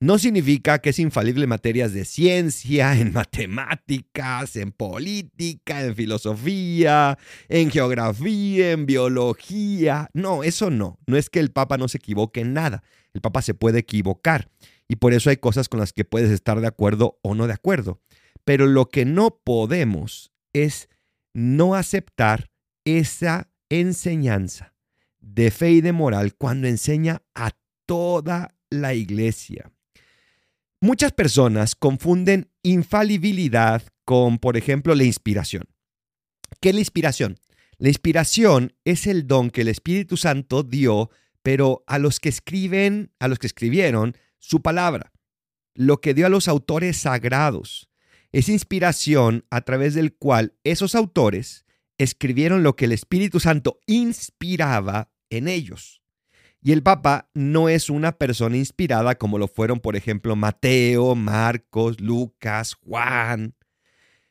no 0.00 0.18
significa 0.18 0.78
que 0.78 0.90
es 0.90 0.98
infalible 1.00 1.42
en 1.42 1.48
materias 1.48 1.92
de 1.92 2.04
ciencia, 2.04 2.94
en 2.98 3.12
matemáticas, 3.12 4.56
en 4.56 4.72
política, 4.72 5.84
en 5.84 5.96
filosofía, 5.96 7.18
en 7.48 7.70
geografía, 7.70 8.72
en 8.72 8.86
biología. 8.86 10.08
No, 10.14 10.44
eso 10.44 10.70
no. 10.70 10.98
No 11.06 11.16
es 11.16 11.30
que 11.30 11.40
el 11.40 11.50
Papa 11.50 11.78
no 11.78 11.88
se 11.88 11.98
equivoque 11.98 12.40
en 12.40 12.52
nada. 12.52 12.82
El 13.12 13.20
Papa 13.20 13.42
se 13.42 13.54
puede 13.54 13.80
equivocar 13.80 14.50
y 14.88 14.96
por 14.96 15.12
eso 15.12 15.30
hay 15.30 15.36
cosas 15.36 15.68
con 15.68 15.80
las 15.80 15.92
que 15.92 16.04
puedes 16.04 16.30
estar 16.30 16.60
de 16.60 16.66
acuerdo 16.66 17.18
o 17.22 17.34
no 17.34 17.46
de 17.46 17.52
acuerdo. 17.54 18.00
Pero 18.44 18.66
lo 18.66 18.88
que 18.88 19.04
no 19.04 19.40
podemos 19.44 20.32
es 20.52 20.88
no 21.34 21.74
aceptar 21.74 22.50
esa 22.84 23.50
enseñanza 23.68 24.74
de 25.20 25.50
fe 25.50 25.72
y 25.72 25.80
de 25.80 25.92
moral 25.92 26.34
cuando 26.34 26.68
enseña 26.68 27.22
a 27.34 27.50
toda 27.84 28.54
la 28.70 28.94
iglesia. 28.94 29.72
Muchas 30.80 31.10
personas 31.10 31.74
confunden 31.74 32.52
infalibilidad 32.62 33.82
con, 34.04 34.38
por 34.38 34.56
ejemplo, 34.56 34.94
la 34.94 35.02
inspiración. 35.02 35.64
¿Qué 36.60 36.68
es 36.68 36.74
la 36.76 36.80
inspiración? 36.80 37.40
La 37.78 37.88
inspiración 37.88 38.74
es 38.84 39.08
el 39.08 39.26
don 39.26 39.50
que 39.50 39.62
el 39.62 39.68
Espíritu 39.68 40.16
Santo 40.16 40.62
dio, 40.62 41.10
pero 41.42 41.82
a 41.88 41.98
los 41.98 42.20
que 42.20 42.28
escriben, 42.28 43.12
a 43.18 43.26
los 43.26 43.40
que 43.40 43.48
escribieron 43.48 44.16
su 44.38 44.62
palabra, 44.62 45.12
lo 45.74 46.00
que 46.00 46.14
dio 46.14 46.26
a 46.26 46.30
los 46.30 46.46
autores 46.46 46.96
sagrados. 46.96 47.90
Es 48.30 48.48
inspiración 48.48 49.44
a 49.50 49.62
través 49.62 49.94
del 49.94 50.14
cual 50.14 50.54
esos 50.62 50.94
autores 50.94 51.64
escribieron 51.98 52.62
lo 52.62 52.76
que 52.76 52.84
el 52.84 52.92
Espíritu 52.92 53.40
Santo 53.40 53.80
inspiraba 53.86 55.12
en 55.28 55.48
ellos. 55.48 56.02
Y 56.60 56.72
el 56.72 56.82
Papa 56.82 57.30
no 57.34 57.68
es 57.68 57.88
una 57.88 58.12
persona 58.12 58.56
inspirada 58.56 59.14
como 59.16 59.38
lo 59.38 59.46
fueron, 59.46 59.80
por 59.80 59.94
ejemplo, 59.96 60.34
Mateo, 60.34 61.14
Marcos, 61.14 62.00
Lucas, 62.00 62.74
Juan, 62.74 63.54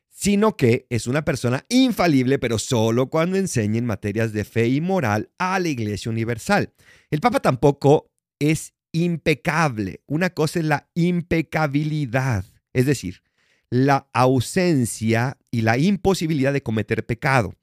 sino 0.10 0.58
que 0.58 0.88
es 0.90 1.08
una 1.08 1.24
persona 1.24 1.64
infalible, 1.70 2.38
pero 2.40 2.60
solo 2.60 3.10
cuando 3.10 3.38
enseña 3.38 3.78
en 3.78 3.86
materias 3.86 4.34
de 4.34 4.44
fe 4.44 4.68
y 4.68 4.82
moral 4.82 5.30
a 5.38 5.60
la 5.60 5.70
Iglesia 5.70 6.12
Universal. 6.12 6.74
El 7.12 7.22
Papa 7.22 7.40
tampoco 7.40 8.12
es 8.40 8.74
impecable. 8.92 10.02
Una 10.08 10.32
cosa 10.32 10.60
es 10.60 10.66
la 10.66 10.90
impecabilidad, 10.96 12.46
es 12.74 12.86
decir, 12.86 13.22
la 13.70 14.10
ausencia 14.14 15.38
y 15.52 15.62
la 15.62 15.78
imposibilidad 15.78 16.52
de 16.52 16.64
cometer 16.64 17.06
pecado. 17.06 17.54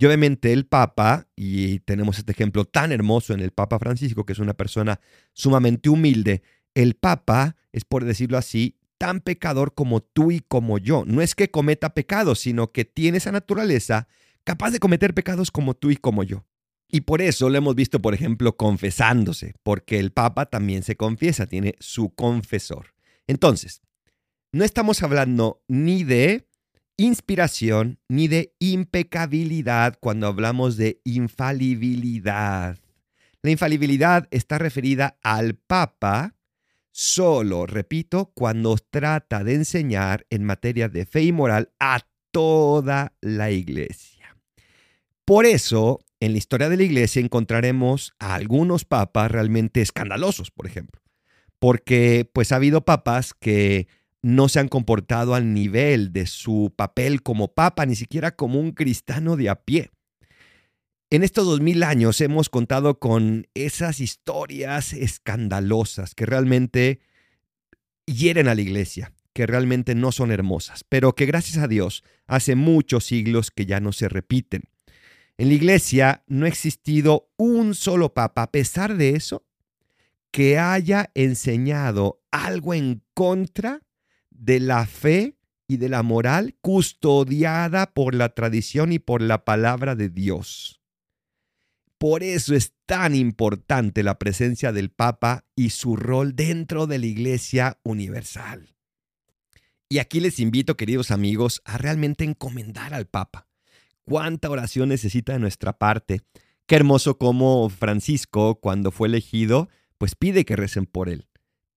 Y 0.00 0.06
obviamente 0.06 0.54
el 0.54 0.64
Papa, 0.64 1.28
y 1.36 1.80
tenemos 1.80 2.18
este 2.18 2.32
ejemplo 2.32 2.64
tan 2.64 2.90
hermoso 2.90 3.34
en 3.34 3.40
el 3.40 3.50
Papa 3.50 3.78
Francisco, 3.78 4.24
que 4.24 4.32
es 4.32 4.38
una 4.38 4.54
persona 4.54 4.98
sumamente 5.34 5.90
humilde, 5.90 6.42
el 6.74 6.94
Papa 6.94 7.56
es, 7.70 7.84
por 7.84 8.06
decirlo 8.06 8.38
así, 8.38 8.78
tan 8.96 9.20
pecador 9.20 9.74
como 9.74 10.00
tú 10.00 10.30
y 10.30 10.40
como 10.40 10.78
yo. 10.78 11.04
No 11.06 11.20
es 11.20 11.34
que 11.34 11.50
cometa 11.50 11.92
pecados, 11.92 12.40
sino 12.40 12.72
que 12.72 12.86
tiene 12.86 13.18
esa 13.18 13.30
naturaleza 13.30 14.08
capaz 14.42 14.70
de 14.70 14.78
cometer 14.78 15.12
pecados 15.12 15.50
como 15.50 15.74
tú 15.74 15.90
y 15.90 15.96
como 15.96 16.22
yo. 16.22 16.46
Y 16.88 17.02
por 17.02 17.20
eso 17.20 17.50
lo 17.50 17.58
hemos 17.58 17.74
visto, 17.74 18.00
por 18.00 18.14
ejemplo, 18.14 18.56
confesándose, 18.56 19.52
porque 19.62 19.98
el 19.98 20.12
Papa 20.12 20.46
también 20.46 20.82
se 20.82 20.96
confiesa, 20.96 21.44
tiene 21.44 21.74
su 21.78 22.14
confesor. 22.14 22.94
Entonces, 23.26 23.82
no 24.50 24.64
estamos 24.64 25.02
hablando 25.02 25.62
ni 25.68 26.04
de 26.04 26.48
inspiración 27.04 27.98
ni 28.08 28.28
de 28.28 28.54
impecabilidad 28.58 29.96
cuando 30.00 30.26
hablamos 30.26 30.76
de 30.76 31.00
infalibilidad. 31.04 32.78
La 33.42 33.50
infalibilidad 33.50 34.28
está 34.30 34.58
referida 34.58 35.18
al 35.22 35.54
Papa 35.54 36.34
solo, 36.90 37.64
repito, 37.64 38.32
cuando 38.34 38.76
trata 38.76 39.44
de 39.44 39.54
enseñar 39.54 40.26
en 40.28 40.44
materia 40.44 40.88
de 40.90 41.06
fe 41.06 41.22
y 41.22 41.32
moral 41.32 41.72
a 41.80 42.00
toda 42.32 43.14
la 43.22 43.50
iglesia. 43.50 44.36
Por 45.24 45.46
eso, 45.46 46.00
en 46.20 46.32
la 46.32 46.38
historia 46.38 46.68
de 46.68 46.76
la 46.76 46.82
iglesia 46.82 47.22
encontraremos 47.22 48.12
a 48.18 48.34
algunos 48.34 48.84
papas 48.84 49.30
realmente 49.30 49.80
escandalosos, 49.80 50.50
por 50.50 50.66
ejemplo, 50.66 51.00
porque 51.58 52.28
pues 52.30 52.52
ha 52.52 52.56
habido 52.56 52.84
papas 52.84 53.32
que 53.32 53.88
no 54.22 54.48
se 54.48 54.60
han 54.60 54.68
comportado 54.68 55.34
al 55.34 55.54
nivel 55.54 56.12
de 56.12 56.26
su 56.26 56.72
papel 56.76 57.22
como 57.22 57.54
papa, 57.54 57.86
ni 57.86 57.96
siquiera 57.96 58.36
como 58.36 58.60
un 58.60 58.72
cristiano 58.72 59.36
de 59.36 59.48
a 59.48 59.56
pie. 59.56 59.90
En 61.10 61.24
estos 61.24 61.46
dos 61.46 61.60
mil 61.60 61.82
años 61.82 62.20
hemos 62.20 62.48
contado 62.48 62.98
con 62.98 63.48
esas 63.54 64.00
historias 64.00 64.92
escandalosas 64.92 66.14
que 66.14 66.26
realmente 66.26 67.00
hieren 68.06 68.46
a 68.46 68.54
la 68.54 68.60
iglesia, 68.60 69.12
que 69.32 69.46
realmente 69.46 69.94
no 69.94 70.12
son 70.12 70.30
hermosas, 70.30 70.84
pero 70.88 71.14
que 71.14 71.26
gracias 71.26 71.58
a 71.58 71.68
Dios 71.68 72.04
hace 72.26 72.54
muchos 72.54 73.04
siglos 73.04 73.50
que 73.50 73.66
ya 73.66 73.80
no 73.80 73.92
se 73.92 74.08
repiten. 74.08 74.64
En 75.36 75.48
la 75.48 75.54
iglesia 75.54 76.22
no 76.26 76.44
ha 76.44 76.48
existido 76.48 77.30
un 77.36 77.74
solo 77.74 78.12
papa, 78.12 78.42
a 78.42 78.52
pesar 78.52 78.96
de 78.96 79.16
eso, 79.16 79.44
que 80.30 80.58
haya 80.58 81.10
enseñado 81.14 82.20
algo 82.30 82.74
en 82.74 83.02
contra 83.14 83.80
de 84.40 84.58
la 84.58 84.86
fe 84.86 85.36
y 85.68 85.76
de 85.76 85.88
la 85.88 86.02
moral 86.02 86.56
custodiada 86.62 87.92
por 87.92 88.14
la 88.14 88.30
tradición 88.30 88.90
y 88.90 88.98
por 88.98 89.20
la 89.22 89.44
palabra 89.44 89.94
de 89.94 90.08
Dios. 90.08 90.80
Por 91.98 92.22
eso 92.22 92.54
es 92.54 92.72
tan 92.86 93.14
importante 93.14 94.02
la 94.02 94.18
presencia 94.18 94.72
del 94.72 94.90
Papa 94.90 95.44
y 95.54 95.70
su 95.70 95.94
rol 95.94 96.34
dentro 96.34 96.86
de 96.86 96.98
la 96.98 97.06
Iglesia 97.06 97.78
Universal. 97.84 98.74
Y 99.90 99.98
aquí 99.98 100.20
les 100.20 100.40
invito, 100.40 100.76
queridos 100.76 101.10
amigos, 101.10 101.60
a 101.66 101.76
realmente 101.76 102.24
encomendar 102.24 102.94
al 102.94 103.06
Papa. 103.06 103.46
¿Cuánta 104.04 104.48
oración 104.48 104.88
necesita 104.88 105.34
de 105.34 105.38
nuestra 105.38 105.76
parte? 105.76 106.22
Qué 106.66 106.76
hermoso 106.76 107.18
como 107.18 107.68
Francisco, 107.68 108.58
cuando 108.60 108.90
fue 108.90 109.08
elegido, 109.08 109.68
pues 109.98 110.14
pide 110.14 110.46
que 110.46 110.56
recen 110.56 110.86
por 110.86 111.10
él 111.10 111.29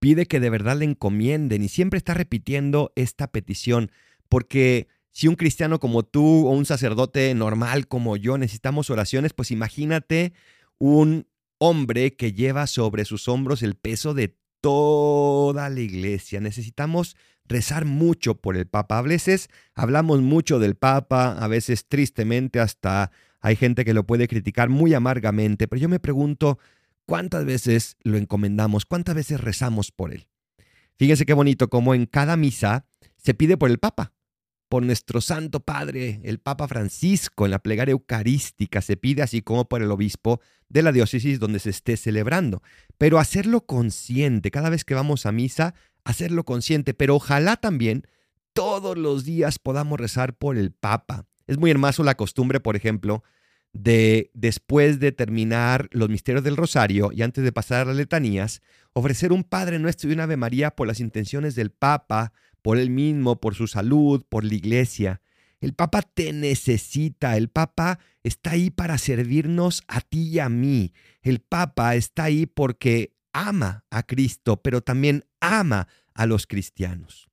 pide 0.04 0.26
que 0.26 0.38
de 0.38 0.50
verdad 0.50 0.76
le 0.76 0.84
encomienden 0.84 1.64
y 1.64 1.68
siempre 1.70 1.96
está 1.96 2.12
repitiendo 2.12 2.92
esta 2.94 3.28
petición, 3.28 3.90
porque 4.28 4.86
si 5.12 5.28
un 5.28 5.34
cristiano 5.34 5.80
como 5.80 6.02
tú 6.02 6.46
o 6.46 6.50
un 6.50 6.66
sacerdote 6.66 7.34
normal 7.34 7.88
como 7.88 8.18
yo 8.18 8.36
necesitamos 8.36 8.90
oraciones, 8.90 9.32
pues 9.32 9.50
imagínate 9.50 10.34
un 10.76 11.26
hombre 11.56 12.16
que 12.16 12.34
lleva 12.34 12.66
sobre 12.66 13.06
sus 13.06 13.28
hombros 13.28 13.62
el 13.62 13.76
peso 13.76 14.12
de 14.12 14.36
toda 14.60 15.70
la 15.70 15.80
iglesia. 15.80 16.38
Necesitamos 16.38 17.16
rezar 17.46 17.86
mucho 17.86 18.34
por 18.34 18.58
el 18.58 18.66
Papa. 18.66 18.98
A 18.98 19.02
veces 19.02 19.48
hablamos 19.74 20.20
mucho 20.20 20.58
del 20.58 20.74
Papa, 20.74 21.32
a 21.32 21.48
veces 21.48 21.88
tristemente 21.88 22.60
hasta 22.60 23.10
hay 23.40 23.56
gente 23.56 23.86
que 23.86 23.94
lo 23.94 24.04
puede 24.04 24.28
criticar 24.28 24.68
muy 24.68 24.92
amargamente, 24.92 25.66
pero 25.66 25.80
yo 25.80 25.88
me 25.88 25.98
pregunto, 25.98 26.58
¿cuántas 27.06 27.44
veces 27.44 27.96
lo 28.02 28.16
encomendamos? 28.16 28.84
¿Cuántas 28.84 29.14
veces 29.14 29.40
rezamos 29.40 29.90
por 29.90 30.12
él? 30.12 30.28
Fíjense 30.96 31.26
qué 31.26 31.34
bonito 31.34 31.68
como 31.68 31.94
en 31.94 32.06
cada 32.06 32.36
misa 32.36 32.86
se 33.16 33.34
pide 33.34 33.56
por 33.56 33.70
el 33.70 33.78
Papa 33.78 34.12
por 34.74 34.82
nuestro 34.82 35.20
Santo 35.20 35.60
Padre, 35.60 36.20
el 36.24 36.40
Papa 36.40 36.66
Francisco, 36.66 37.44
en 37.44 37.52
la 37.52 37.60
plegaria 37.60 37.92
eucarística 37.92 38.80
se 38.80 38.96
pide, 38.96 39.22
así 39.22 39.40
como 39.40 39.68
por 39.68 39.82
el 39.82 39.90
obispo 39.92 40.40
de 40.68 40.82
la 40.82 40.90
diócesis 40.90 41.38
donde 41.38 41.60
se 41.60 41.70
esté 41.70 41.96
celebrando. 41.96 42.60
Pero 42.98 43.20
hacerlo 43.20 43.66
consciente, 43.66 44.50
cada 44.50 44.70
vez 44.70 44.84
que 44.84 44.96
vamos 44.96 45.26
a 45.26 45.30
misa, 45.30 45.76
hacerlo 46.02 46.44
consciente, 46.44 46.92
pero 46.92 47.14
ojalá 47.14 47.56
también 47.56 48.06
todos 48.52 48.98
los 48.98 49.24
días 49.24 49.60
podamos 49.60 50.00
rezar 50.00 50.36
por 50.36 50.56
el 50.56 50.72
Papa. 50.72 51.26
Es 51.46 51.56
muy 51.56 51.70
hermoso 51.70 52.02
la 52.02 52.16
costumbre, 52.16 52.58
por 52.58 52.74
ejemplo, 52.74 53.22
de 53.74 54.30
después 54.34 55.00
de 55.00 55.12
terminar 55.12 55.88
los 55.90 56.08
misterios 56.08 56.44
del 56.44 56.56
rosario 56.56 57.10
y 57.12 57.22
antes 57.22 57.44
de 57.44 57.52
pasar 57.52 57.82
a 57.82 57.84
las 57.86 57.96
letanías, 57.96 58.62
ofrecer 58.94 59.32
un 59.32 59.44
Padre 59.44 59.78
Nuestro 59.78 60.08
y 60.08 60.14
una 60.14 60.22
Ave 60.22 60.36
María 60.36 60.70
por 60.70 60.86
las 60.86 61.00
intenciones 61.00 61.54
del 61.56 61.70
Papa, 61.70 62.32
por 62.62 62.78
él 62.78 62.88
mismo, 62.88 63.40
por 63.40 63.54
su 63.54 63.66
salud, 63.66 64.24
por 64.28 64.44
la 64.44 64.54
iglesia. 64.54 65.20
El 65.60 65.74
Papa 65.74 66.02
te 66.02 66.32
necesita, 66.32 67.36
el 67.36 67.48
Papa 67.48 67.98
está 68.22 68.52
ahí 68.52 68.70
para 68.70 68.96
servirnos 68.96 69.82
a 69.88 70.00
ti 70.00 70.28
y 70.28 70.38
a 70.38 70.48
mí. 70.48 70.94
El 71.20 71.40
Papa 71.40 71.96
está 71.96 72.24
ahí 72.24 72.46
porque 72.46 73.16
ama 73.32 73.84
a 73.90 74.04
Cristo, 74.04 74.62
pero 74.62 74.82
también 74.82 75.24
ama 75.40 75.88
a 76.14 76.26
los 76.26 76.46
cristianos. 76.46 77.28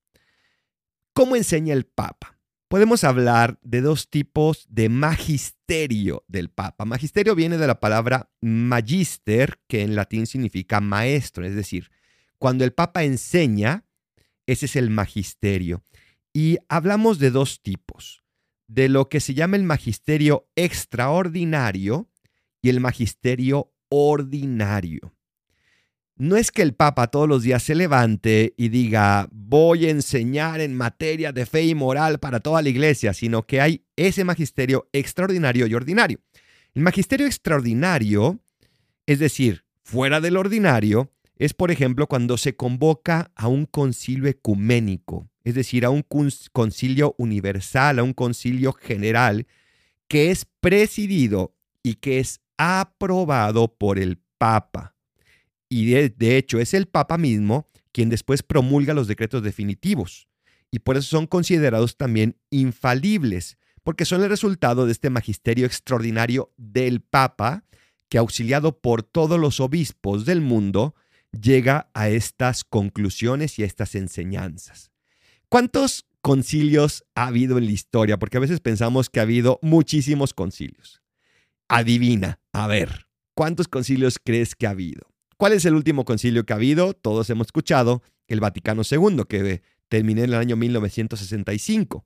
¿Cómo 1.14 1.36
enseña 1.36 1.74
el 1.74 1.86
Papa? 1.86 2.40
Podemos 2.72 3.04
hablar 3.04 3.60
de 3.64 3.82
dos 3.82 4.10
tipos 4.10 4.66
de 4.70 4.88
magisterio 4.88 6.24
del 6.30 6.50
Papa. 6.50 6.86
Magisterio 6.86 7.36
viene 7.36 7.58
de 7.58 7.68
la 7.68 7.82
palabra 7.82 8.32
magister, 8.40 9.60
que 9.68 9.82
en 9.82 9.94
latín 9.94 10.26
significa 10.26 10.80
maestro, 10.80 11.46
es 11.46 11.54
decir, 11.54 11.92
cuando 12.38 12.64
el 12.64 12.72
Papa 12.72 13.04
enseña, 13.04 13.84
ese 14.48 14.68
es 14.68 14.78
el 14.78 14.90
magisterio. 14.90 15.84
Y 16.32 16.60
hablamos 16.70 17.20
de 17.20 17.32
dos 17.32 17.62
tipos, 17.62 18.24
de 18.68 18.88
lo 18.88 19.10
que 19.10 19.20
se 19.20 19.34
llama 19.34 19.58
el 19.58 19.64
magisterio 19.64 20.48
extraordinario 20.56 22.10
y 22.62 22.70
el 22.70 22.80
magisterio 22.80 23.74
ordinario. 23.90 25.14
No 26.22 26.38
es 26.38 26.52
que 26.52 26.62
el 26.62 26.76
Papa 26.76 27.08
todos 27.08 27.28
los 27.28 27.42
días 27.42 27.64
se 27.64 27.74
levante 27.74 28.54
y 28.56 28.70
diga, 28.70 29.28
voy 29.32 29.88
a 29.88 29.90
enseñar 29.90 30.62
en 30.62 30.76
materia 30.76 31.32
de 31.32 31.48
fe 31.48 31.64
y 31.64 31.74
moral 31.74 32.20
para 32.20 32.40
toda 32.40 32.62
la 32.62 32.70
iglesia, 32.70 33.16
sino 33.16 33.48
que 33.48 33.60
hay 33.60 33.86
ese 33.96 34.24
magisterio 34.24 34.88
extraordinario 34.94 35.66
y 35.66 35.74
ordinario. 35.74 36.20
El 36.76 36.84
magisterio 36.84 37.26
extraordinario, 37.26 38.40
es 39.08 39.18
decir, 39.18 39.66
fuera 39.84 40.22
del 40.22 40.38
ordinario, 40.38 41.12
es, 41.38 41.56
por 41.56 41.72
ejemplo, 41.72 42.06
cuando 42.06 42.38
se 42.38 42.56
convoca 42.56 43.32
a 43.34 43.48
un 43.48 43.66
concilio 43.66 44.30
ecuménico, 44.30 45.28
es 45.44 45.56
decir, 45.56 45.86
a 45.86 45.90
un 45.90 46.06
concilio 46.52 47.16
universal, 47.18 47.98
a 47.98 48.04
un 48.04 48.14
concilio 48.14 48.74
general, 48.74 49.48
que 50.08 50.30
es 50.30 50.46
presidido 50.60 51.56
y 51.82 51.96
que 51.96 52.20
es 52.20 52.42
aprobado 52.58 53.74
por 53.76 53.98
el 53.98 54.20
Papa. 54.38 54.94
Y 55.74 55.86
de, 55.92 56.38
hecho 56.38 56.60
es 56.60 56.74
el 56.74 56.86
Papa 56.86 57.18
mismo 57.18 57.70
quien 57.94 58.10
después 58.10 58.44
promulga 58.44 58.94
los 58.94 59.08
decretos 59.08 59.42
definitivos. 59.42 60.28
Y 60.70 60.80
por 60.80 60.98
eso 60.98 61.08
son 61.08 61.28
considerados 61.28 61.96
también 61.96 62.36
infalibles, 62.50 63.58
porque 63.82 64.04
son 64.04 64.22
el 64.22 64.30
resultado 64.30 64.86
de 64.86 64.92
este 64.92 65.10
magisterio 65.10 65.66
extraordinario 65.66 66.52
del 66.58 67.00
Papa, 67.00 67.64
que 68.10 68.18
auxiliado 68.18 68.82
por 68.82 69.02
todos 69.02 69.40
los 69.40 69.62
obispos 69.62 70.26
del 70.26 70.42
mundo, 70.42 70.94
llega 71.32 71.90
a 71.94 72.10
estas 72.10 72.66
conclusiones 72.66 73.58
y 73.58 73.64
a 73.64 73.66
estas 73.66 73.96
enseñanzas. 73.96 74.92
¿Cuántos 75.48 76.06
concilios 76.22 77.06
ha 77.16 77.28
habido 77.28 77.58
en 77.58 77.68
la 77.68 77.72
historia? 77.72 78.20
Porque 78.20 78.36
a 78.36 78.42
veces 78.42 78.60
pensamos 78.60 79.10
que 79.10 79.22
ha 79.22 79.24
habido 79.24 79.58
muchísimos 79.62 80.34
concilios. 80.34 81.02
Adivina, 81.70 82.42
a 82.52 82.68
ver, 82.68 83.08
¿cuántos 83.36 83.70
concilios 83.70 84.20
crees 84.22 84.54
que 84.54 84.68
ha 84.68 84.72
habido? 84.72 85.11
¿Cuál 85.42 85.54
es 85.54 85.66
el 85.66 85.74
último 85.74 86.06
concilio 86.06 86.46
que 86.46 86.54
ha 86.54 86.58
habido? 86.58 86.94
Todos 86.94 87.28
hemos 87.32 87.48
escuchado 87.48 88.04
el 88.28 88.40
Vaticano 88.40 88.84
II, 88.88 89.24
que 89.28 89.64
terminó 89.90 90.22
en 90.22 90.30
el 90.30 90.36
año 90.36 90.56
1965. 90.56 92.06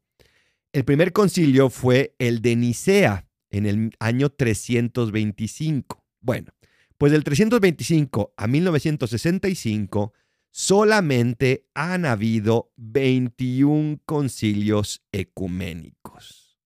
El 0.71 0.85
primer 0.85 1.11
concilio 1.11 1.69
fue 1.69 2.15
el 2.17 2.41
de 2.41 2.55
Nicea, 2.55 3.27
en 3.49 3.65
el 3.65 3.91
año 3.99 4.29
325. 4.29 6.05
Bueno, 6.21 6.53
pues 6.97 7.11
del 7.11 7.25
325 7.25 8.35
a 8.37 8.47
1965 8.47 10.13
solamente 10.49 11.65
han 11.73 12.05
habido 12.05 12.71
21 12.77 13.99
concilios 14.05 15.03
ecuménicos. 15.11 16.57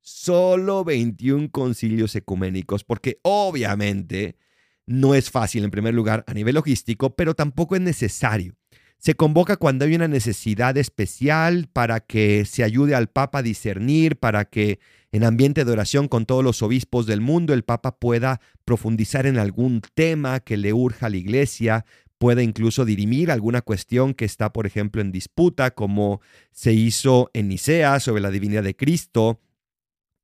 Solo 0.00 0.82
21 0.82 1.50
concilios 1.50 2.16
ecuménicos, 2.16 2.84
porque 2.84 3.20
obviamente 3.20 4.38
no 4.86 5.14
es 5.14 5.30
fácil 5.30 5.64
en 5.64 5.70
primer 5.70 5.94
lugar 5.94 6.24
a 6.26 6.34
nivel 6.34 6.54
logístico, 6.54 7.14
pero 7.14 7.34
tampoco 7.34 7.76
es 7.76 7.82
necesario. 7.82 8.54
Se 8.98 9.14
convoca 9.14 9.56
cuando 9.56 9.84
hay 9.84 9.94
una 9.94 10.08
necesidad 10.08 10.76
especial 10.78 11.68
para 11.72 12.00
que 12.00 12.44
se 12.44 12.64
ayude 12.64 12.94
al 12.94 13.08
Papa 13.08 13.38
a 13.38 13.42
discernir, 13.42 14.16
para 14.16 14.46
que 14.46 14.80
en 15.12 15.24
ambiente 15.24 15.64
de 15.64 15.72
oración 15.72 16.08
con 16.08 16.24
todos 16.24 16.42
los 16.42 16.62
obispos 16.62 17.06
del 17.06 17.20
mundo, 17.20 17.52
el 17.52 17.62
Papa 17.62 17.98
pueda 17.98 18.40
profundizar 18.64 19.26
en 19.26 19.38
algún 19.38 19.82
tema 19.94 20.40
que 20.40 20.56
le 20.56 20.72
urja 20.72 21.06
a 21.06 21.10
la 21.10 21.18
Iglesia, 21.18 21.84
pueda 22.18 22.42
incluso 22.42 22.84
dirimir 22.84 23.30
alguna 23.30 23.60
cuestión 23.60 24.14
que 24.14 24.24
está, 24.24 24.52
por 24.52 24.66
ejemplo, 24.66 25.02
en 25.02 25.12
disputa, 25.12 25.72
como 25.72 26.20
se 26.50 26.72
hizo 26.72 27.30
en 27.34 27.48
Nicea 27.48 28.00
sobre 28.00 28.22
la 28.22 28.30
divinidad 28.30 28.62
de 28.62 28.76
Cristo, 28.76 29.40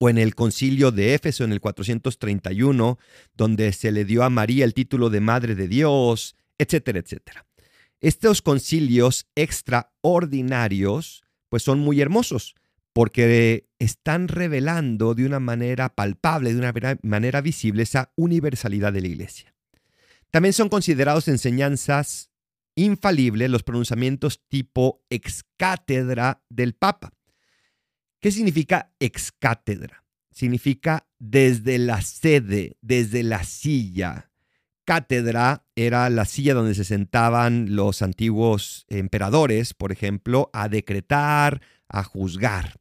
o 0.03 0.11
en 0.11 0.19
el 0.19 0.35
concilio 0.35 0.91
de 0.91 1.15
Éfeso 1.15 1.45
en 1.45 1.53
el 1.53 1.61
431, 1.61 2.99
donde 3.37 3.73
se 3.73 3.93
le 3.93 4.05
dio 4.05 4.25
a 4.25 4.31
María 4.31 4.65
el 4.65 4.75
título 4.75 5.11
de 5.11 5.21
Madre 5.21 5.55
de 5.55 5.69
Dios, 5.69 6.35
etcétera, 6.59 6.99
etcétera. 6.99 7.47
Estos 8.01 8.43
concilios 8.43 9.29
extraordinarios, 9.37 11.23
pues 11.49 11.63
son 11.63 11.79
muy 11.79 12.01
hermosos, 12.01 12.57
porque 12.93 13.69
están 13.79 14.27
revelando 14.27 15.15
de 15.15 15.25
una 15.25 15.39
manera 15.39 15.95
palpable, 15.95 16.53
de 16.53 16.59
una 16.59 16.99
manera 17.03 17.41
visible, 17.41 17.85
esa 17.85 18.11
universalidad 18.17 18.93
de 18.93 19.03
la 19.03 19.07
iglesia. 19.07 19.55
También 20.33 20.53
son 20.53 20.69
considerados 20.69 21.29
enseñanzas 21.29 22.33
infalibles 22.75 23.51
los 23.51 23.63
pronunciamientos 23.63 24.41
tipo 24.49 25.05
ex 25.11 25.45
cátedra 25.57 26.43
del 26.49 26.75
Papa. 26.75 27.13
¿Qué 28.23 28.31
significa 28.31 28.95
ex 29.01 29.33
cátedra? 29.33 30.05
Significa 30.31 31.07
desde 31.19 31.77
la 31.77 32.01
sede, 32.01 32.79
desde 32.81 33.23
la 33.23 33.45
silla. 33.45 34.31
Cátedra 34.87 35.67
era 35.77 36.09
la 36.09 36.25
silla 36.25 36.55
donde 36.55 36.75
se 36.75 36.85
sentaban 36.85 37.77
los 37.77 38.01
antiguos 38.01 38.87
emperadores, 38.89 39.75
por 39.75 39.93
ejemplo, 39.93 40.49
a 40.55 40.71
decretar, 40.71 41.61
a 41.89 42.03
juzgar 42.03 42.81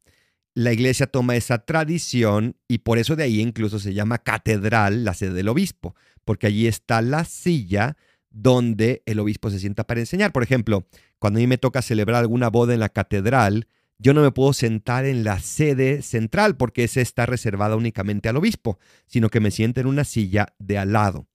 la 0.53 0.73
iglesia 0.73 1.07
toma 1.07 1.35
esa 1.35 1.59
tradición 1.59 2.57
y 2.67 2.79
por 2.79 2.97
eso 2.97 3.15
de 3.15 3.23
ahí 3.23 3.39
incluso 3.39 3.79
se 3.79 3.93
llama 3.93 4.17
catedral 4.17 5.05
la 5.05 5.13
sede 5.13 5.33
del 5.33 5.47
obispo, 5.47 5.95
porque 6.25 6.47
allí 6.47 6.67
está 6.67 7.01
la 7.01 7.23
silla 7.25 7.95
donde 8.29 9.01
el 9.05 9.19
obispo 9.19 9.49
se 9.49 9.59
sienta 9.59 9.85
para 9.85 9.99
enseñar. 9.99 10.31
Por 10.31 10.43
ejemplo, 10.43 10.87
cuando 11.19 11.39
a 11.39 11.41
mí 11.41 11.47
me 11.47 11.57
toca 11.57 11.81
celebrar 11.81 12.17
alguna 12.17 12.49
boda 12.49 12.73
en 12.73 12.79
la 12.79 12.89
catedral, 12.89 13.67
yo 14.01 14.15
no 14.15 14.23
me 14.23 14.31
puedo 14.31 14.51
sentar 14.51 15.05
en 15.05 15.23
la 15.23 15.39
sede 15.39 16.01
central 16.01 16.57
porque 16.57 16.83
esa 16.83 17.01
está 17.01 17.27
reservada 17.27 17.75
únicamente 17.75 18.29
al 18.29 18.37
obispo, 18.37 18.79
sino 19.05 19.29
que 19.29 19.39
me 19.39 19.51
siento 19.51 19.79
en 19.79 19.85
una 19.85 20.05
silla 20.05 20.55
de 20.57 20.79
al 20.79 20.93
lado. 20.93 21.27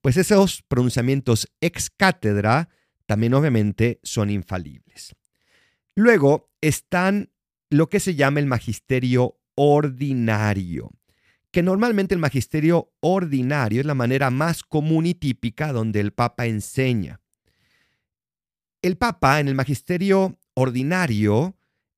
Pues 0.00 0.16
esos 0.16 0.62
pronunciamientos 0.62 1.48
ex 1.60 1.90
cátedra 1.90 2.68
también 3.06 3.34
obviamente 3.34 3.98
son 4.04 4.30
infalibles. 4.30 5.16
Luego 5.96 6.52
están 6.60 7.30
lo 7.68 7.88
que 7.88 7.98
se 7.98 8.14
llama 8.14 8.38
el 8.38 8.46
magisterio 8.46 9.40
ordinario, 9.56 10.92
que 11.50 11.64
normalmente 11.64 12.14
el 12.14 12.20
magisterio 12.20 12.92
ordinario 13.00 13.80
es 13.80 13.86
la 13.86 13.94
manera 13.94 14.30
más 14.30 14.62
común 14.62 15.06
y 15.06 15.14
típica 15.14 15.72
donde 15.72 15.98
el 15.98 16.12
Papa 16.12 16.46
enseña. 16.46 17.20
El 18.82 18.96
Papa 18.98 19.40
en 19.40 19.48
el 19.48 19.56
magisterio 19.56 20.38
ordinario 20.54 21.56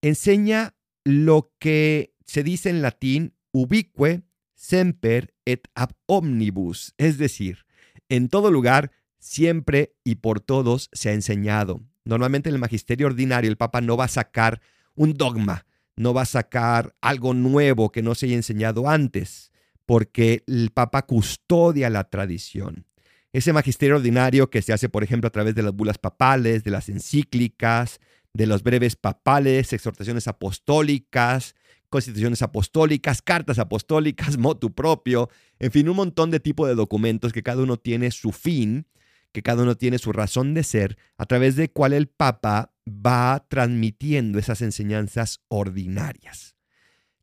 enseña 0.08 0.74
lo 1.04 1.52
que 1.58 2.14
se 2.24 2.42
dice 2.42 2.70
en 2.70 2.82
latín 2.82 3.34
ubique 3.52 4.22
semper 4.54 5.34
et 5.44 5.68
ab 5.74 5.92
omnibus, 6.06 6.94
es 6.98 7.18
decir, 7.18 7.66
en 8.08 8.28
todo 8.28 8.50
lugar, 8.50 8.90
siempre 9.18 9.94
y 10.04 10.16
por 10.16 10.40
todos 10.40 10.88
se 10.92 11.10
ha 11.10 11.12
enseñado. 11.12 11.80
Normalmente 12.04 12.48
en 12.48 12.54
el 12.54 12.60
magisterio 12.60 13.06
ordinario 13.06 13.50
el 13.50 13.56
Papa 13.56 13.80
no 13.80 13.96
va 13.96 14.04
a 14.04 14.08
sacar 14.08 14.60
un 14.94 15.14
dogma, 15.14 15.66
no 15.96 16.14
va 16.14 16.22
a 16.22 16.26
sacar 16.26 16.94
algo 17.00 17.34
nuevo 17.34 17.90
que 17.90 18.02
no 18.02 18.14
se 18.14 18.26
haya 18.26 18.36
enseñado 18.36 18.88
antes, 18.88 19.52
porque 19.84 20.42
el 20.46 20.70
Papa 20.70 21.02
custodia 21.02 21.90
la 21.90 22.04
tradición. 22.04 22.86
Ese 23.32 23.52
magisterio 23.52 23.96
ordinario 23.96 24.50
que 24.50 24.62
se 24.62 24.72
hace, 24.72 24.88
por 24.88 25.04
ejemplo, 25.04 25.28
a 25.28 25.32
través 25.32 25.54
de 25.54 25.62
las 25.62 25.72
bulas 25.74 25.98
papales, 25.98 26.64
de 26.64 26.70
las 26.70 26.88
encíclicas, 26.88 28.00
de 28.36 28.46
los 28.46 28.62
breves 28.62 28.96
papales, 28.96 29.72
exhortaciones 29.72 30.28
apostólicas, 30.28 31.54
constituciones 31.88 32.42
apostólicas, 32.42 33.22
cartas 33.22 33.58
apostólicas, 33.58 34.36
motu 34.38 34.74
propio, 34.74 35.30
en 35.58 35.72
fin, 35.72 35.88
un 35.88 35.96
montón 35.96 36.30
de 36.30 36.40
tipo 36.40 36.66
de 36.66 36.74
documentos 36.74 37.32
que 37.32 37.42
cada 37.42 37.62
uno 37.62 37.76
tiene 37.76 38.10
su 38.10 38.32
fin, 38.32 38.86
que 39.32 39.42
cada 39.42 39.62
uno 39.62 39.76
tiene 39.76 39.98
su 39.98 40.12
razón 40.12 40.54
de 40.54 40.64
ser, 40.64 40.98
a 41.16 41.26
través 41.26 41.56
de 41.56 41.70
cual 41.70 41.92
el 41.92 42.08
Papa 42.08 42.72
va 42.88 43.44
transmitiendo 43.48 44.38
esas 44.38 44.62
enseñanzas 44.62 45.40
ordinarias. 45.48 46.56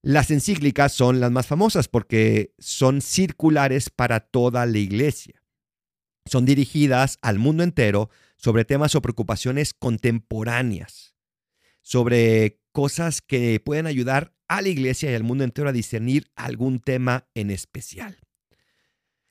Las 0.02 0.32
encíclicas 0.32 0.92
son 0.92 1.20
las 1.20 1.32
más 1.32 1.48
famosas 1.48 1.88
porque 1.88 2.54
son 2.60 3.02
circulares 3.02 3.90
para 3.90 4.20
toda 4.20 4.66
la 4.66 4.78
iglesia. 4.78 5.43
Son 6.26 6.46
dirigidas 6.46 7.20
al 7.22 7.40
mundo 7.40 7.64
entero 7.64 8.10
sobre 8.38 8.66
temas 8.66 8.96
o 8.96 9.02
preocupaciones 9.02 9.74
contemporáneas, 9.74 11.16
sobre 11.82 12.60
cosas 12.72 13.22
que 13.22 13.60
pueden 13.60 13.88
ayudar 13.88 14.34
a 14.48 14.62
la 14.62 14.70
iglesia 14.70 15.12
y 15.12 15.16
al 15.16 15.24
mundo 15.24 15.44
entero 15.44 15.70
a 15.70 15.74
discernir 15.74 16.32
algún 16.36 16.80
tema 16.80 17.28
en 17.34 17.52
especial. 17.52 18.18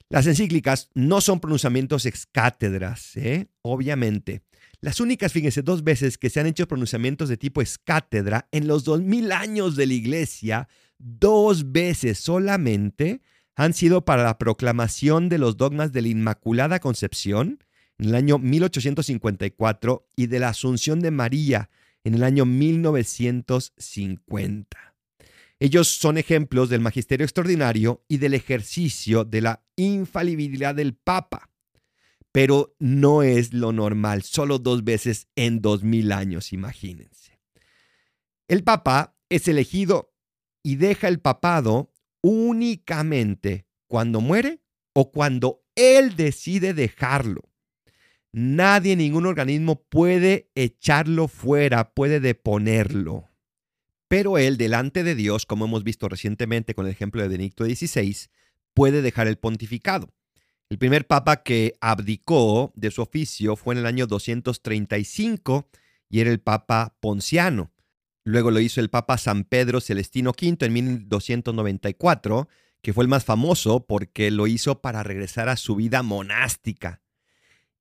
Las 0.08 0.26
encíclicas 0.26 0.90
no 0.94 1.22
son 1.22 1.40
pronunciamientos 1.40 2.04
ex 2.04 2.26
cátedras, 2.26 3.16
¿eh? 3.16 3.48
obviamente. 3.62 4.42
Las 4.80 5.00
únicas, 5.00 5.32
fíjense, 5.32 5.62
dos 5.62 5.84
veces 5.84 6.18
que 6.18 6.28
se 6.28 6.40
han 6.40 6.46
hecho 6.46 6.68
pronunciamientos 6.68 7.30
de 7.30 7.38
tipo 7.38 7.62
ex 7.62 7.78
cátedra 7.78 8.48
en 8.52 8.66
los 8.66 8.84
dos 8.84 9.00
mil 9.00 9.32
años 9.32 9.74
de 9.74 9.86
la 9.86 9.94
iglesia, 9.94 10.68
dos 10.98 11.72
veces 11.72 12.18
solamente 12.18 13.22
han 13.54 13.74
sido 13.74 14.04
para 14.04 14.24
la 14.24 14.38
proclamación 14.38 15.28
de 15.28 15.38
los 15.38 15.56
dogmas 15.56 15.92
de 15.92 16.02
la 16.02 16.08
Inmaculada 16.08 16.80
Concepción 16.80 17.62
en 17.98 18.08
el 18.08 18.14
año 18.14 18.38
1854 18.38 20.08
y 20.16 20.26
de 20.26 20.40
la 20.40 20.50
Asunción 20.50 21.00
de 21.00 21.10
María 21.10 21.70
en 22.04 22.14
el 22.14 22.22
año 22.24 22.44
1950. 22.46 24.94
Ellos 25.60 25.88
son 25.88 26.16
ejemplos 26.18 26.70
del 26.70 26.80
magisterio 26.80 27.24
extraordinario 27.24 28.04
y 28.08 28.18
del 28.18 28.34
ejercicio 28.34 29.24
de 29.24 29.40
la 29.42 29.62
infalibilidad 29.76 30.74
del 30.74 30.94
Papa. 30.94 31.48
Pero 32.32 32.74
no 32.80 33.22
es 33.22 33.52
lo 33.52 33.70
normal, 33.72 34.22
solo 34.22 34.58
dos 34.58 34.82
veces 34.82 35.28
en 35.36 35.60
dos 35.60 35.84
mil 35.84 36.10
años, 36.10 36.52
imagínense. 36.52 37.38
El 38.48 38.64
Papa 38.64 39.16
es 39.28 39.46
elegido 39.46 40.12
y 40.64 40.74
deja 40.76 41.08
el 41.08 41.20
papado 41.20 41.91
únicamente 42.22 43.66
cuando 43.86 44.20
muere 44.20 44.60
o 44.94 45.10
cuando 45.12 45.62
él 45.74 46.16
decide 46.16 46.74
dejarlo. 46.74 47.42
Nadie, 48.32 48.96
ningún 48.96 49.26
organismo 49.26 49.82
puede 49.82 50.50
echarlo 50.54 51.28
fuera, 51.28 51.92
puede 51.92 52.18
deponerlo. 52.20 53.28
Pero 54.08 54.38
él, 54.38 54.56
delante 54.56 55.04
de 55.04 55.14
Dios, 55.14 55.44
como 55.44 55.66
hemos 55.66 55.84
visto 55.84 56.08
recientemente 56.08 56.74
con 56.74 56.86
el 56.86 56.92
ejemplo 56.92 57.20
de 57.20 57.28
Benedicto 57.28 57.64
XVI, 57.64 58.28
puede 58.72 59.02
dejar 59.02 59.26
el 59.26 59.36
pontificado. 59.36 60.08
El 60.70 60.78
primer 60.78 61.06
papa 61.06 61.42
que 61.42 61.74
abdicó 61.82 62.72
de 62.74 62.90
su 62.90 63.02
oficio 63.02 63.56
fue 63.56 63.74
en 63.74 63.80
el 63.80 63.86
año 63.86 64.06
235 64.06 65.68
y 66.08 66.20
era 66.20 66.30
el 66.30 66.40
papa 66.40 66.96
Ponciano. 67.00 67.72
Luego 68.24 68.50
lo 68.50 68.60
hizo 68.60 68.80
el 68.80 68.90
papa 68.90 69.18
San 69.18 69.44
Pedro 69.44 69.80
Celestino 69.80 70.30
V 70.30 70.64
en 70.64 70.72
1294, 70.72 72.48
que 72.80 72.92
fue 72.92 73.04
el 73.04 73.08
más 73.08 73.24
famoso 73.24 73.86
porque 73.86 74.30
lo 74.30 74.46
hizo 74.46 74.80
para 74.80 75.02
regresar 75.02 75.48
a 75.48 75.56
su 75.56 75.76
vida 75.76 76.02
monástica. 76.02 77.02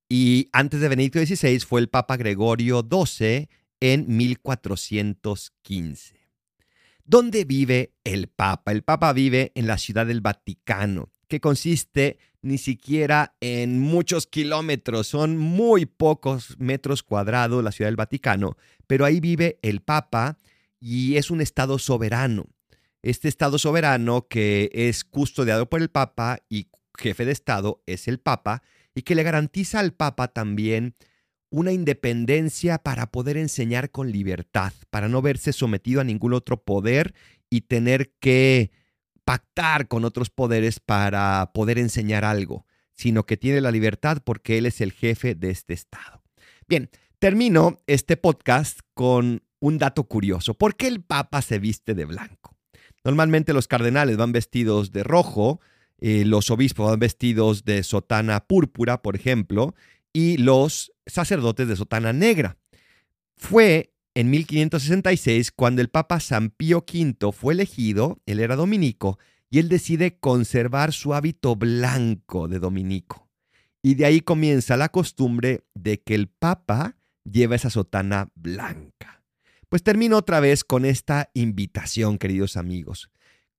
Y 0.10 0.50
antes 0.52 0.82
de 0.82 0.90
Benedicto 0.90 1.20
XVI 1.20 1.60
fue 1.60 1.82
el 1.82 1.90
papa 1.90 2.18
Gregorio 2.18 2.86
XII 2.90 3.50
en 3.80 4.18
1415. 4.18 6.22
¿Dónde 7.04 7.46
vive 7.46 7.94
el 8.04 8.28
Papa? 8.28 8.72
El 8.72 8.84
Papa 8.84 9.12
vive 9.12 9.52
en 9.56 9.68
la 9.68 9.78
ciudad 9.78 10.06
del 10.06 10.22
Vaticano, 10.22 11.11
que 11.32 11.40
consiste 11.40 12.20
ni 12.42 12.58
siquiera 12.58 13.36
en 13.40 13.80
muchos 13.80 14.28
kilómetros, 14.28 15.08
son 15.08 15.38
muy 15.38 15.86
pocos 15.86 16.60
metros 16.60 17.04
cuadrados 17.04 17.64
la 17.64 17.72
ciudad 17.72 17.88
del 17.88 17.96
Vaticano, 17.96 18.58
pero 18.86 19.06
ahí 19.06 19.22
vive 19.22 19.58
el 19.62 19.80
Papa 19.80 20.38
y 20.82 21.16
es 21.16 21.32
un 21.32 21.40
estado 21.40 21.80
soberano. 21.80 22.48
Este 23.02 23.30
estado 23.30 23.58
soberano 23.60 24.28
que 24.28 24.70
es 24.74 25.06
custodiado 25.06 25.70
por 25.70 25.82
el 25.82 25.90
Papa 25.90 26.40
y 26.50 26.68
jefe 26.98 27.24
de 27.24 27.32
estado 27.32 27.82
es 27.86 28.10
el 28.10 28.20
Papa 28.20 28.62
y 28.94 29.04
que 29.04 29.16
le 29.16 29.24
garantiza 29.24 29.80
al 29.80 29.94
Papa 29.94 30.28
también 30.28 30.96
una 31.50 31.72
independencia 31.72 32.78
para 32.78 33.10
poder 33.10 33.38
enseñar 33.38 33.90
con 33.90 34.12
libertad, 34.12 34.74
para 34.90 35.08
no 35.08 35.22
verse 35.22 35.54
sometido 35.54 36.02
a 36.02 36.04
ningún 36.04 36.34
otro 36.34 36.62
poder 36.62 37.14
y 37.50 37.62
tener 37.62 38.12
que 38.20 38.72
pactar 39.26 39.88
con 39.88 40.06
otros 40.06 40.30
poderes 40.30 40.80
para 40.80 41.52
poder 41.54 41.78
enseñar 41.78 42.26
algo, 42.26 42.66
sino 42.94 43.26
que 43.26 43.38
tiene 43.38 43.62
la 43.62 43.72
libertad 43.72 44.22
porque 44.24 44.58
Él 44.58 44.66
es 44.66 44.82
el 44.82 44.92
jefe 44.92 45.36
de 45.36 45.50
este 45.50 45.74
Estado. 45.74 46.22
Bien, 46.68 46.90
termino 47.20 47.78
este 47.88 48.18
podcast 48.18 48.80
con 48.94 49.44
un 49.60 49.78
dato 49.78 50.04
curioso. 50.06 50.54
¿Por 50.54 50.76
qué 50.76 50.88
el 50.88 51.02
Papa 51.02 51.42
se 51.42 51.60
viste 51.60 51.94
de 51.94 52.06
blanco? 52.06 52.58
Normalmente 53.04 53.54
los 53.54 53.68
cardenales 53.68 54.18
van 54.18 54.32
vestidos 54.32 54.92
de 54.92 55.04
rojo, 55.04 55.60
eh, 56.00 56.26
los 56.26 56.50
obispos 56.52 56.90
van 56.90 57.00
vestidos 57.00 57.64
de 57.64 57.84
sotana 57.84 58.42
púrpura, 58.42 59.02
por 59.02 59.16
ejemplo, 59.16 59.76
y 60.14 60.38
los 60.38 60.92
sacerdotes 61.06 61.68
de 61.68 61.76
sotana 61.76 62.14
negra. 62.14 62.58
Fue 63.36 63.91
en 64.16 64.30
1566 64.30 65.52
cuando 65.52 65.82
el 65.82 65.90
Papa 65.90 66.20
San 66.20 66.50
Pío 66.50 66.80
V 66.80 67.32
fue 67.32 67.54
elegido, 67.54 68.22
él 68.26 68.40
era 68.40 68.56
dominico, 68.56 69.20
y 69.50 69.60
él 69.60 69.70
decide 69.70 70.20
conservar 70.20 70.94
su 70.94 71.14
hábito 71.14 71.56
blanco 71.56 72.48
de 72.48 72.60
dominico. 72.60 73.30
Y 73.84 73.96
de 73.96 74.06
ahí 74.06 74.22
comienza 74.22 74.78
la 74.78 74.90
costumbre 74.90 75.66
de 75.74 76.02
que 76.02 76.16
el 76.16 76.28
Papa 76.28 76.98
lleva 77.24 77.56
esa 77.56 77.70
sotana 77.70 78.32
blanca. 78.36 79.24
Pues 79.70 79.84
termino 79.84 80.18
otra 80.18 80.40
vez 80.40 80.64
con 80.64 80.86
esta 80.86 81.30
invitación, 81.34 82.18
queridos 82.18 82.58
amigos. 82.58 83.10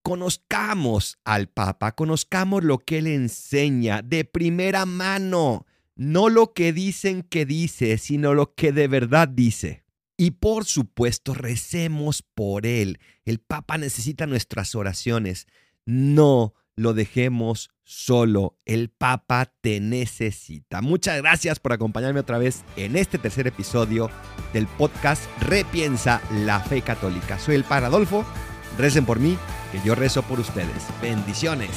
Conozcamos 0.03 1.19
al 1.25 1.49
Papa, 1.49 1.93
conozcamos 1.93 2.65
lo 2.65 2.79
que 2.79 2.99
él 2.99 3.07
enseña 3.07 4.03
de 4.03 4.25
primera 4.25 4.87
mano 4.87 5.67
no 5.95 6.29
lo 6.29 6.53
que 6.53 6.73
dicen 6.73 7.23
que 7.23 7.45
dice, 7.45 7.99
sino 7.99 8.35
lo 8.35 8.55
que 8.55 8.73
de 8.73 8.89
verdad 8.89 9.29
dice. 9.29 9.82
Y 10.23 10.31
por 10.31 10.67
supuesto, 10.67 11.35
recemos 11.35 12.23
por 12.23 12.65
Él. 12.65 13.01
El 13.25 13.41
Papa 13.41 13.77
necesita 13.77 14.25
nuestras 14.25 14.77
oraciones. 14.77 15.49
No 15.85 16.55
lo 16.77 16.95
dejemos 16.95 17.73
solo. 17.83 18.57
El 18.65 18.89
Papa 18.89 19.53
te 19.61 19.81
necesita. 19.81 20.81
Muchas 20.81 21.21
gracias 21.21 21.59
por 21.59 21.73
acompañarme 21.73 22.21
otra 22.21 22.39
vez 22.39 22.63
en 22.77 22.95
este 22.95 23.19
tercer 23.19 23.49
episodio 23.49 24.11
del 24.53 24.69
podcast 24.69 25.25
Repiensa 25.41 26.23
la 26.31 26.61
Fe 26.61 26.83
Católica. 26.83 27.41
Soy 27.41 27.57
el 27.57 27.65
Padre 27.65 27.87
Adolfo. 27.87 28.25
Recen 28.79 29.05
por 29.05 29.19
mí, 29.19 29.37
que 29.73 29.81
yo 29.85 29.97
rezo 29.97 30.23
por 30.23 30.39
ustedes. 30.39 30.87
Bendiciones. 31.03 31.71